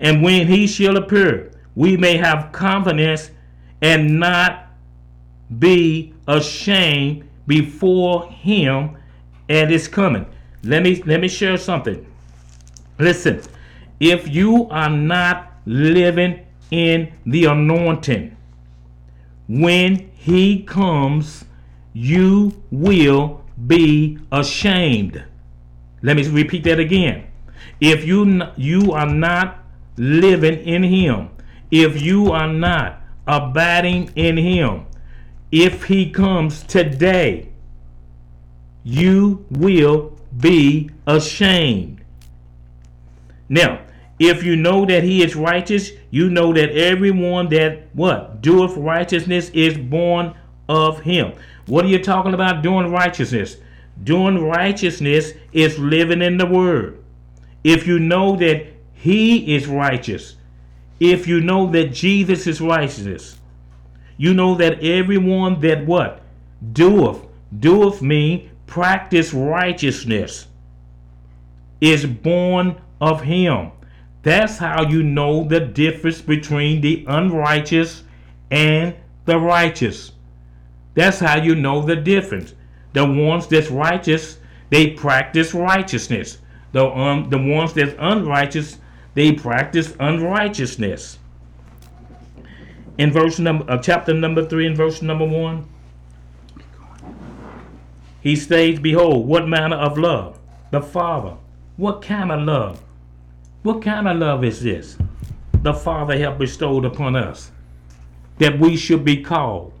And 0.00 0.20
when 0.20 0.48
he 0.48 0.66
shall 0.66 0.96
appear, 0.96 1.52
we 1.76 1.96
may 1.96 2.16
have 2.16 2.50
confidence 2.50 3.30
and 3.80 4.18
not 4.18 4.66
be 5.60 6.12
ashamed 6.26 7.22
before 7.46 8.28
him 8.30 8.96
at 9.48 9.70
his 9.70 9.86
coming. 9.86 10.26
Let 10.64 10.82
me 10.82 11.04
let 11.04 11.20
me 11.20 11.28
share 11.28 11.56
something. 11.56 12.04
Listen, 12.98 13.40
if 14.00 14.26
you 14.26 14.68
are 14.68 14.90
not 14.90 15.52
living 15.64 16.44
in 16.72 17.12
the 17.26 17.44
anointing, 17.44 18.36
when 19.46 20.10
he 20.14 20.64
comes, 20.64 21.44
you 21.92 22.60
will 22.72 23.44
be 23.68 24.18
ashamed. 24.32 25.22
Let 26.02 26.16
me 26.16 26.26
repeat 26.26 26.64
that 26.64 26.80
again. 26.80 27.28
If 27.82 28.04
you 28.04 28.42
you 28.56 28.92
are 28.92 29.08
not 29.08 29.58
living 29.96 30.60
in 30.60 30.84
him, 30.84 31.30
if 31.72 32.00
you 32.00 32.30
are 32.30 32.46
not 32.46 33.00
abiding 33.26 34.10
in 34.14 34.36
him, 34.36 34.86
if 35.50 35.82
he 35.82 36.08
comes 36.08 36.62
today, 36.62 37.48
you 38.84 39.44
will 39.50 40.16
be 40.38 40.90
ashamed. 41.08 42.04
Now, 43.48 43.80
if 44.16 44.44
you 44.44 44.54
know 44.54 44.86
that 44.86 45.02
he 45.02 45.24
is 45.24 45.34
righteous, 45.34 45.90
you 46.12 46.30
know 46.30 46.52
that 46.52 46.70
everyone 46.70 47.48
that 47.48 47.88
what 47.94 48.40
doeth 48.42 48.76
righteousness 48.76 49.50
is 49.50 49.76
born 49.76 50.34
of 50.68 51.00
him. 51.00 51.32
What 51.66 51.84
are 51.84 51.88
you 51.88 52.00
talking 52.00 52.32
about 52.32 52.62
doing 52.62 52.92
righteousness? 52.92 53.56
Doing 54.04 54.40
righteousness 54.40 55.32
is 55.52 55.80
living 55.80 56.22
in 56.22 56.36
the 56.36 56.46
word. 56.46 57.01
If 57.64 57.86
you 57.86 57.98
know 57.98 58.36
that 58.36 58.66
he 58.92 59.54
is 59.54 59.66
righteous, 59.66 60.36
if 61.00 61.26
you 61.26 61.40
know 61.40 61.70
that 61.70 61.92
Jesus 61.92 62.46
is 62.46 62.60
righteous, 62.60 63.38
you 64.16 64.34
know 64.34 64.54
that 64.56 64.82
everyone 64.82 65.60
that 65.60 65.84
what 65.86 66.22
doeth 66.72 67.26
doeth 67.58 68.02
mean 68.02 68.50
practice 68.66 69.34
righteousness 69.34 70.46
is 71.80 72.06
born 72.06 72.80
of 73.00 73.22
him. 73.22 73.72
That's 74.22 74.56
how 74.56 74.88
you 74.88 75.02
know 75.02 75.44
the 75.44 75.60
difference 75.60 76.20
between 76.20 76.80
the 76.80 77.04
unrighteous 77.08 78.04
and 78.50 78.94
the 79.24 79.38
righteous. 79.38 80.12
That's 80.94 81.18
how 81.18 81.42
you 81.42 81.54
know 81.54 81.82
the 81.82 81.96
difference. 81.96 82.54
The 82.92 83.04
ones 83.04 83.46
that's 83.46 83.70
righteous, 83.70 84.38
they 84.70 84.90
practice 84.90 85.54
righteousness. 85.54 86.38
The 86.72 86.86
um, 86.86 87.28
the 87.30 87.38
ones 87.38 87.74
that's 87.74 87.94
unrighteous, 87.98 88.78
they 89.14 89.32
practice 89.32 89.94
unrighteousness. 90.00 91.18
In 92.98 93.12
verse 93.12 93.38
number 93.38 93.70
uh, 93.70 93.78
chapter 93.78 94.12
number 94.12 94.46
3 94.46 94.66
and 94.68 94.76
verse 94.76 95.02
number 95.02 95.24
1, 95.24 95.66
he 98.22 98.36
states, 98.36 98.78
Behold, 98.78 99.26
what 99.26 99.48
manner 99.48 99.76
of 99.76 99.98
love? 99.98 100.38
The 100.70 100.80
Father. 100.80 101.36
What 101.76 102.02
kind 102.02 102.30
of 102.30 102.42
love? 102.42 102.82
What 103.62 103.82
kind 103.82 104.06
of 104.08 104.18
love 104.18 104.44
is 104.44 104.62
this? 104.62 104.96
The 105.62 105.74
Father 105.74 106.16
hath 106.18 106.38
bestowed 106.38 106.84
upon 106.84 107.16
us 107.16 107.50
that 108.38 108.58
we 108.58 108.76
should 108.76 109.04
be 109.04 109.22
called 109.22 109.72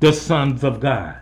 the 0.00 0.12
sons 0.12 0.64
of 0.64 0.80
God. 0.80 1.16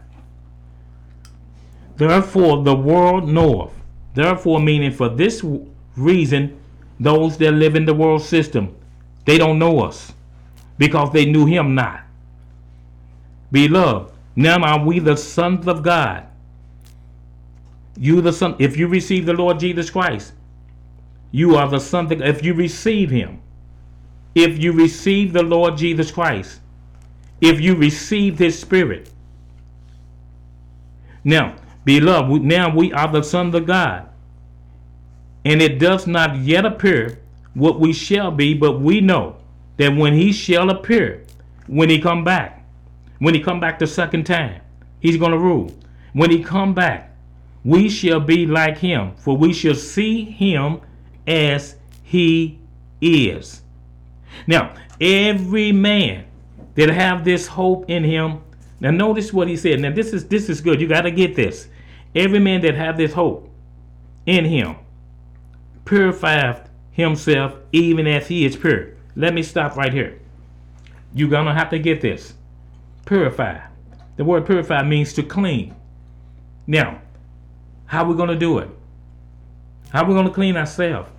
Therefore, 1.97 2.63
the 2.63 2.75
world 2.75 3.29
knoweth. 3.29 3.73
Therefore, 4.15 4.61
meaning 4.61 4.93
for 4.93 5.09
this 5.09 5.45
reason, 5.97 6.61
those 6.99 7.39
that 7.39 7.53
live 7.53 7.77
in 7.77 7.85
the 7.85 7.95
world 7.95 8.23
system, 8.23 8.77
they 9.25 9.39
don't 9.39 9.59
know 9.59 9.81
us 9.81 10.13
because 10.79 11.13
they 11.13 11.27
knew 11.27 11.47
him 11.47 11.75
not. 11.75 12.03
Beloved, 13.53 14.13
now 14.37 14.63
are 14.63 14.85
we 14.85 14.99
the 14.99 15.17
sons 15.17 15.67
of 15.67 15.83
God. 15.83 16.27
You 17.97 18.21
the 18.21 18.33
son, 18.33 18.57
if 18.59 18.77
you 18.77 18.89
receive 18.89 19.27
the 19.27 19.35
Lord 19.35 19.59
Jesus 19.59 19.91
Christ, 19.91 20.33
you 21.33 21.57
are 21.57 21.69
the 21.69 21.81
son. 21.81 22.07
Of, 22.07 22.23
if 22.23 22.43
you 22.43 22.55
receive 22.55 23.11
Him, 23.11 23.41
if 24.35 24.59
you 24.59 24.73
receive 24.73 25.33
the 25.33 25.43
Lord 25.43 25.77
Jesus 25.77 26.11
Christ, 26.11 26.61
if 27.41 27.61
you 27.61 27.75
receive 27.75 28.39
His 28.39 28.59
Spirit. 28.59 29.11
Now, 31.25 31.57
beloved, 31.85 32.43
now 32.43 32.75
we 32.75 32.93
are 32.93 33.09
the 33.09 33.23
sons 33.23 33.55
of 33.55 33.67
God, 33.67 34.09
and 35.45 35.63
it 35.63 35.79
does 35.79 36.07
not 36.07 36.37
yet 36.37 36.65
appear 36.65 37.19
what 37.55 37.81
we 37.81 37.93
shall 37.93 38.31
be, 38.31 38.55
but 38.55 38.81
we 38.81 39.01
know 39.01 39.37
that 39.77 39.95
when 39.97 40.13
He 40.13 40.33
shall 40.33 40.71
appear, 40.71 41.25
when 41.67 41.91
He 41.91 42.01
come 42.01 42.25
back, 42.25 42.65
when 43.19 43.35
He 43.35 43.41
come 43.41 43.61
back 43.61 43.79
the 43.79 43.87
second 43.87 44.25
time, 44.25 44.61
He's 45.01 45.17
going 45.17 45.33
to 45.33 45.39
rule. 45.39 45.75
When 46.13 46.31
He 46.31 46.43
come 46.43 46.75
back, 46.75 47.15
we 47.65 47.89
shall 47.89 48.21
be 48.21 48.47
like 48.47 48.79
Him, 48.79 49.15
for 49.17 49.37
we 49.37 49.53
shall 49.53 49.75
see 49.75 50.25
Him 50.25 50.81
as 51.27 51.77
he 52.03 52.59
is. 53.01 53.63
Now, 54.47 54.75
every 55.01 55.71
man 55.71 56.25
that 56.75 56.89
have 56.89 57.25
this 57.25 57.47
hope 57.47 57.89
in 57.89 58.03
him, 58.03 58.41
now 58.81 58.91
notice 58.91 59.33
what 59.33 59.47
he 59.47 59.57
said. 59.57 59.81
Now 59.81 59.93
this 59.93 60.13
is 60.13 60.27
this 60.27 60.49
is 60.49 60.61
good. 60.61 60.81
You 60.81 60.89
got 60.89 61.03
to 61.03 61.11
get 61.11 61.37
this. 61.37 61.69
Every 62.15 62.39
man 62.39 62.61
that 62.63 62.75
have 62.75 62.97
this 62.97 63.13
hope 63.13 63.49
in 64.27 64.45
him 64.45 64.77
purifieth 65.85 66.69
himself 66.91 67.55
even 67.73 68.07
as 68.07 68.29
he 68.29 68.45
is 68.45 68.57
pure. 68.57 68.95
Let 69.17 69.35
me 69.35 69.43
stop 69.43 69.77
right 69.77 69.93
here. 69.93 70.21
You're 71.15 71.31
going 71.31 71.47
to 71.47 71.55
have 71.55 71.71
to 71.71 71.79
get 71.79 72.01
this. 72.01 72.35
Purify. 73.05 73.61
The 74.17 74.25
word 74.25 74.47
purify 74.47 74.83
means 74.83 75.13
to 75.15 75.23
clean. 75.23 75.75
Now, 76.67 77.01
how 77.87 78.05
are 78.05 78.09
we 78.09 78.17
going 78.17 78.29
to 78.29 78.37
do 78.37 78.59
it? 78.59 78.69
How 79.91 80.05
are 80.05 80.09
we 80.09 80.15
going 80.15 80.27
to 80.27 80.33
clean 80.33 80.57
ourselves? 80.57 81.11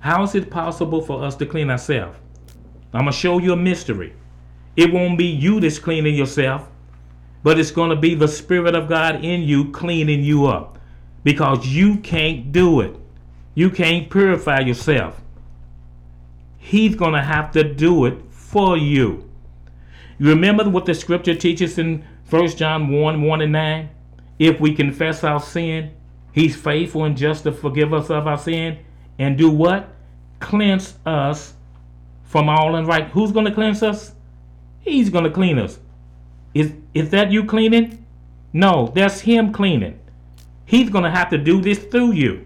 How 0.00 0.22
is 0.24 0.34
it 0.34 0.50
possible 0.50 1.00
for 1.00 1.22
us 1.24 1.36
to 1.36 1.46
clean 1.46 1.70
ourselves? 1.70 2.18
I'm 2.92 3.02
going 3.02 3.12
to 3.12 3.18
show 3.18 3.38
you 3.38 3.52
a 3.52 3.56
mystery. 3.56 4.14
It 4.76 4.92
won't 4.92 5.16
be 5.16 5.26
you 5.26 5.60
that's 5.60 5.78
cleaning 5.78 6.14
yourself, 6.14 6.68
but 7.42 7.58
it's 7.58 7.70
going 7.70 7.90
to 7.90 7.96
be 7.96 8.14
the 8.14 8.28
Spirit 8.28 8.74
of 8.74 8.88
God 8.88 9.24
in 9.24 9.42
you 9.42 9.70
cleaning 9.70 10.22
you 10.22 10.46
up 10.46 10.78
because 11.24 11.66
you 11.66 11.98
can't 11.98 12.52
do 12.52 12.80
it. 12.80 12.96
You 13.54 13.70
can't 13.70 14.08
purify 14.08 14.60
yourself. 14.60 15.20
He's 16.58 16.94
going 16.94 17.14
to 17.14 17.22
have 17.22 17.50
to 17.52 17.64
do 17.64 18.06
it 18.06 18.18
for 18.30 18.76
you. 18.76 19.28
You 20.18 20.28
remember 20.28 20.68
what 20.68 20.86
the 20.86 20.94
scripture 20.94 21.34
teaches 21.34 21.78
in 21.78 22.04
1 22.30 22.48
John 22.50 22.88
1 22.88 23.22
1 23.22 23.40
and 23.40 23.52
9? 23.52 23.90
If 24.38 24.60
we 24.60 24.74
confess 24.74 25.24
our 25.24 25.40
sin, 25.40 25.92
he's 26.32 26.56
faithful 26.56 27.04
and 27.04 27.16
just 27.16 27.42
to 27.44 27.52
forgive 27.52 27.92
us 27.92 28.10
of 28.10 28.26
our 28.26 28.38
sin 28.38 28.78
and 29.18 29.36
do 29.36 29.50
what? 29.50 29.88
Cleanse 30.40 30.94
us 31.04 31.54
from 32.24 32.48
all 32.48 32.72
unright. 32.72 33.10
Who's 33.10 33.32
going 33.32 33.46
to 33.46 33.52
cleanse 33.52 33.82
us? 33.82 34.12
He's 34.80 35.10
going 35.10 35.24
to 35.24 35.30
clean 35.30 35.58
us. 35.58 35.78
Is, 36.54 36.72
is 36.94 37.10
that 37.10 37.30
you 37.30 37.44
cleaning? 37.44 38.04
No, 38.52 38.92
that's 38.94 39.20
him 39.20 39.52
cleaning. 39.52 39.98
He's 40.66 40.90
going 40.90 41.04
to 41.04 41.10
have 41.10 41.30
to 41.30 41.38
do 41.38 41.60
this 41.60 41.78
through 41.78 42.12
you. 42.12 42.44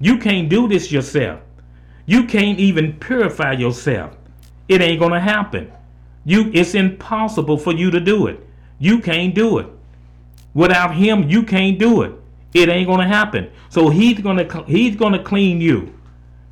You 0.00 0.18
can't 0.18 0.48
do 0.48 0.68
this 0.68 0.90
yourself. 0.90 1.40
You 2.06 2.24
can't 2.24 2.58
even 2.58 2.98
purify 2.98 3.52
yourself. 3.52 4.16
It 4.68 4.80
ain't 4.80 5.00
going 5.00 5.12
to 5.12 5.20
happen. 5.20 5.72
You 6.24 6.50
it's 6.54 6.74
impossible 6.74 7.58
for 7.58 7.72
you 7.72 7.90
to 7.90 8.00
do 8.00 8.26
it. 8.26 8.46
You 8.78 9.00
can't 9.00 9.34
do 9.34 9.58
it. 9.58 9.66
Without 10.54 10.94
him, 10.94 11.28
you 11.28 11.42
can't 11.42 11.78
do 11.78 12.02
it. 12.02 12.12
It 12.54 12.68
ain't 12.68 12.86
going 12.86 13.00
to 13.00 13.06
happen. 13.06 13.50
So 13.68 13.88
he's 13.88 14.20
going 14.20 14.36
to 14.36 14.64
he's 14.64 14.96
going 14.96 15.12
to 15.12 15.22
clean 15.22 15.60
you. 15.60 15.94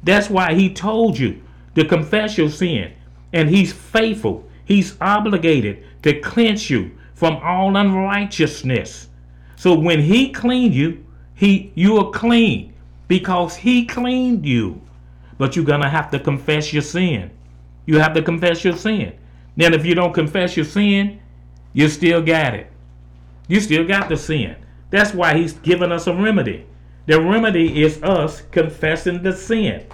That's 0.02 0.30
why 0.30 0.54
he 0.54 0.72
told 0.72 1.18
you 1.18 1.42
to 1.74 1.84
confess 1.84 2.38
your 2.38 2.50
sin. 2.50 2.92
And 3.32 3.48
he's 3.48 3.72
faithful. 3.72 4.48
He's 4.70 4.96
obligated 5.00 5.82
to 6.04 6.20
cleanse 6.20 6.70
you 6.70 6.92
from 7.14 7.38
all 7.42 7.76
unrighteousness. 7.76 9.08
So 9.56 9.76
when 9.76 10.00
he 10.00 10.30
cleaned 10.30 10.74
you, 10.74 11.04
he 11.34 11.72
you 11.74 11.96
are 11.96 12.12
clean 12.12 12.72
because 13.08 13.56
he 13.56 13.84
cleaned 13.84 14.46
you. 14.46 14.80
But 15.38 15.56
you're 15.56 15.64
gonna 15.64 15.90
have 15.90 16.08
to 16.12 16.20
confess 16.20 16.72
your 16.72 16.82
sin. 16.82 17.32
You 17.84 17.98
have 17.98 18.14
to 18.14 18.22
confess 18.22 18.62
your 18.62 18.76
sin. 18.76 19.12
Then 19.56 19.74
if 19.74 19.84
you 19.84 19.96
don't 19.96 20.14
confess 20.14 20.56
your 20.56 20.66
sin, 20.66 21.18
you 21.72 21.88
still 21.88 22.22
got 22.22 22.54
it. 22.54 22.70
You 23.48 23.58
still 23.58 23.84
got 23.84 24.08
the 24.08 24.16
sin. 24.16 24.54
That's 24.90 25.12
why 25.12 25.36
he's 25.36 25.54
given 25.54 25.90
us 25.90 26.06
a 26.06 26.14
remedy. 26.14 26.64
The 27.06 27.20
remedy 27.20 27.82
is 27.82 28.00
us 28.04 28.42
confessing 28.52 29.24
the 29.24 29.32
sin. 29.32 29.84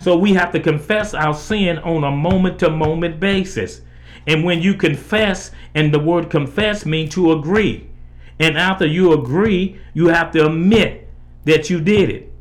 So 0.00 0.16
we 0.18 0.34
have 0.34 0.50
to 0.50 0.58
confess 0.58 1.14
our 1.14 1.34
sin 1.34 1.78
on 1.78 2.02
a 2.02 2.10
moment 2.10 2.58
to 2.58 2.70
moment 2.70 3.20
basis. 3.20 3.82
And 4.26 4.44
when 4.44 4.62
you 4.62 4.74
confess, 4.74 5.50
and 5.74 5.92
the 5.92 5.98
word 5.98 6.30
confess 6.30 6.86
means 6.86 7.14
to 7.14 7.32
agree. 7.32 7.88
And 8.38 8.56
after 8.56 8.86
you 8.86 9.12
agree, 9.12 9.78
you 9.92 10.08
have 10.08 10.32
to 10.32 10.46
admit 10.46 11.08
that 11.44 11.70
you 11.70 11.80
did 11.80 12.10
it. 12.10 12.32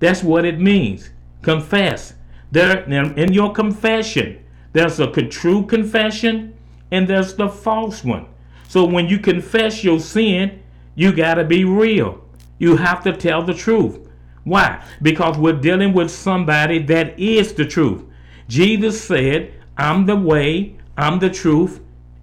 That's 0.00 0.22
what 0.22 0.44
it 0.44 0.60
means. 0.60 1.10
Confess. 1.42 2.14
There 2.50 2.80
in 2.80 3.32
your 3.32 3.52
confession, 3.52 4.44
there's 4.72 5.00
a 5.00 5.08
true 5.08 5.66
confession 5.66 6.54
and 6.90 7.08
there's 7.08 7.34
the 7.34 7.48
false 7.48 8.04
one. 8.04 8.26
So 8.68 8.84
when 8.84 9.08
you 9.08 9.18
confess 9.18 9.82
your 9.82 9.98
sin, 9.98 10.62
you 10.94 11.12
got 11.12 11.34
to 11.34 11.44
be 11.44 11.64
real. 11.64 12.22
You 12.58 12.76
have 12.76 13.02
to 13.04 13.12
tell 13.12 13.42
the 13.42 13.54
truth. 13.54 14.08
Why? 14.44 14.84
Because 15.02 15.36
we're 15.38 15.60
dealing 15.60 15.92
with 15.92 16.10
somebody 16.10 16.78
that 16.84 17.18
is 17.18 17.54
the 17.54 17.64
truth. 17.64 18.02
Jesus 18.48 19.02
said, 19.02 19.54
I'm 19.76 20.06
the 20.06 20.16
way, 20.16 20.76
I'm 20.96 21.18
the 21.18 21.30
truth, 21.30 21.80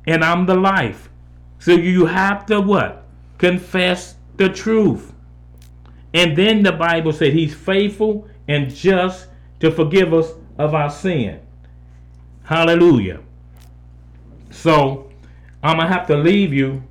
and 0.07 0.23
I'm 0.23 0.45
the 0.45 0.55
life. 0.55 1.09
So 1.59 1.73
you 1.73 2.05
have 2.05 2.45
to 2.47 2.61
what? 2.61 3.05
Confess 3.37 4.15
the 4.37 4.49
truth. 4.49 5.13
And 6.13 6.35
then 6.35 6.63
the 6.63 6.71
Bible 6.71 7.13
said 7.13 7.33
he's 7.33 7.53
faithful 7.53 8.27
and 8.47 8.73
just 8.73 9.27
to 9.59 9.71
forgive 9.71 10.13
us 10.13 10.33
of 10.57 10.73
our 10.73 10.89
sin. 10.89 11.39
Hallelujah. 12.43 13.21
So 14.49 15.11
I'm 15.63 15.77
going 15.77 15.87
to 15.87 15.93
have 15.93 16.07
to 16.07 16.17
leave 16.17 16.53
you 16.53 16.83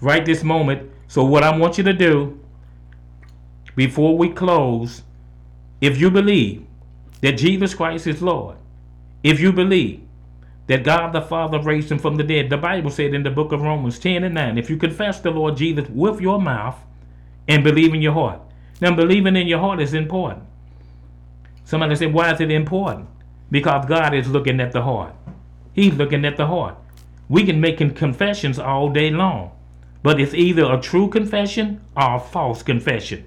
right 0.00 0.24
this 0.24 0.44
moment. 0.44 0.90
So, 1.08 1.24
what 1.24 1.42
I 1.42 1.56
want 1.56 1.78
you 1.78 1.84
to 1.84 1.92
do 1.92 2.40
before 3.74 4.16
we 4.16 4.30
close, 4.30 5.02
if 5.80 5.98
you 5.98 6.10
believe 6.10 6.66
that 7.22 7.32
Jesus 7.32 7.74
Christ 7.74 8.06
is 8.06 8.20
Lord, 8.20 8.56
if 9.22 9.40
you 9.40 9.52
believe 9.52 10.03
that 10.66 10.84
God 10.84 11.12
the 11.12 11.20
Father 11.20 11.60
raised 11.60 11.90
him 11.90 11.98
from 11.98 12.16
the 12.16 12.22
dead. 12.22 12.48
The 12.48 12.56
Bible 12.56 12.90
said 12.90 13.14
in 13.14 13.22
the 13.22 13.30
book 13.30 13.52
of 13.52 13.60
Romans 13.60 13.98
10 13.98 14.24
and 14.24 14.34
9, 14.34 14.58
if 14.58 14.70
you 14.70 14.76
confess 14.76 15.20
the 15.20 15.30
Lord 15.30 15.56
Jesus 15.56 15.88
with 15.90 16.20
your 16.20 16.40
mouth 16.40 16.76
and 17.46 17.62
believe 17.62 17.92
in 17.92 18.00
your 18.02 18.14
heart. 18.14 18.40
Now, 18.80 18.94
believing 18.94 19.36
in 19.36 19.46
your 19.46 19.60
heart 19.60 19.80
is 19.80 19.94
important. 19.94 20.42
Somebody 21.64 21.96
said, 21.96 22.12
why 22.12 22.32
is 22.32 22.40
it 22.40 22.50
important? 22.50 23.08
Because 23.50 23.86
God 23.86 24.14
is 24.14 24.28
looking 24.28 24.60
at 24.60 24.72
the 24.72 24.82
heart. 24.82 25.14
He's 25.74 25.94
looking 25.94 26.24
at 26.24 26.36
the 26.36 26.46
heart. 26.46 26.76
We 27.28 27.44
can 27.44 27.60
make 27.60 27.78
confessions 27.78 28.58
all 28.58 28.90
day 28.90 29.10
long, 29.10 29.52
but 30.02 30.20
it's 30.20 30.34
either 30.34 30.70
a 30.70 30.80
true 30.80 31.08
confession 31.08 31.80
or 31.96 32.16
a 32.16 32.20
false 32.20 32.62
confession. 32.62 33.24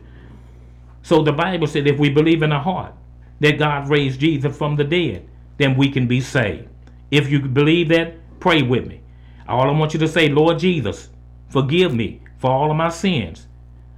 So 1.02 1.24
the 1.24 1.32
Bible 1.32 1.68
said 1.68 1.88
if 1.88 1.98
we 1.98 2.10
believe 2.10 2.44
in 2.44 2.52
our 2.52 2.62
heart 2.62 2.94
that 3.40 3.58
God 3.58 3.90
raised 3.90 4.20
Jesus 4.20 4.56
from 4.56 4.76
the 4.76 4.84
dead, 4.84 5.28
then 5.58 5.76
we 5.78 5.90
can 5.90 6.08
be 6.08 6.22
saved. 6.22 6.68
If 7.12 7.30
you 7.30 7.40
believe 7.40 7.90
that, 7.90 8.16
pray 8.40 8.62
with 8.62 8.88
me. 8.88 9.02
All 9.48 9.70
I 9.70 9.78
want 9.78 9.94
you 9.94 10.00
to 10.00 10.08
say, 10.08 10.30
Lord 10.30 10.60
Jesus, 10.60 11.10
forgive 11.50 11.94
me 11.94 12.22
for 12.38 12.52
all 12.52 12.70
of 12.70 12.78
my 12.78 12.90
sins. 12.90 13.48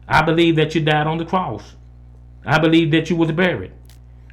I 0.07 0.21
believe 0.21 0.55
that 0.57 0.75
you 0.75 0.81
died 0.81 1.07
on 1.07 1.17
the 1.17 1.25
cross. 1.25 1.75
I 2.45 2.59
believe 2.59 2.91
that 2.91 3.09
you 3.09 3.15
was 3.15 3.31
buried. 3.31 3.71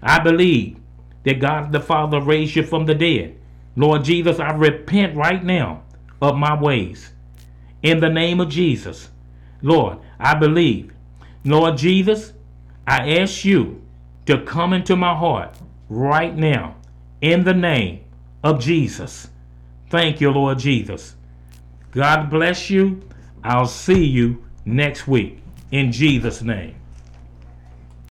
I 0.02 0.18
believe 0.20 0.78
that 1.24 1.40
God 1.40 1.72
the 1.72 1.80
Father 1.80 2.20
raised 2.20 2.56
you 2.56 2.62
from 2.62 2.86
the 2.86 2.94
dead. 2.94 3.36
Lord 3.74 4.04
Jesus, 4.04 4.38
I 4.38 4.52
repent 4.52 5.16
right 5.16 5.42
now 5.42 5.82
of 6.20 6.36
my 6.36 6.58
ways. 6.58 7.12
In 7.82 8.00
the 8.00 8.08
name 8.08 8.40
of 8.40 8.48
Jesus, 8.48 9.10
Lord, 9.62 9.98
I 10.18 10.34
believe. 10.34 10.92
Lord 11.44 11.76
Jesus, 11.76 12.32
I 12.86 13.18
ask 13.18 13.44
you 13.44 13.82
to 14.26 14.42
come 14.42 14.72
into 14.72 14.96
my 14.96 15.14
heart 15.14 15.56
right 15.88 16.34
now 16.34 16.76
in 17.20 17.44
the 17.44 17.54
name 17.54 18.00
of 18.42 18.60
Jesus. 18.60 19.28
Thank 19.90 20.20
you, 20.20 20.30
Lord 20.30 20.58
Jesus. 20.58 21.14
God 21.92 22.30
bless 22.30 22.70
you. 22.70 23.02
I'll 23.42 23.66
see 23.66 24.04
you 24.04 24.44
next 24.64 25.06
week 25.06 25.40
in 25.70 25.92
Jesus' 25.92 26.42
name. 26.42 26.74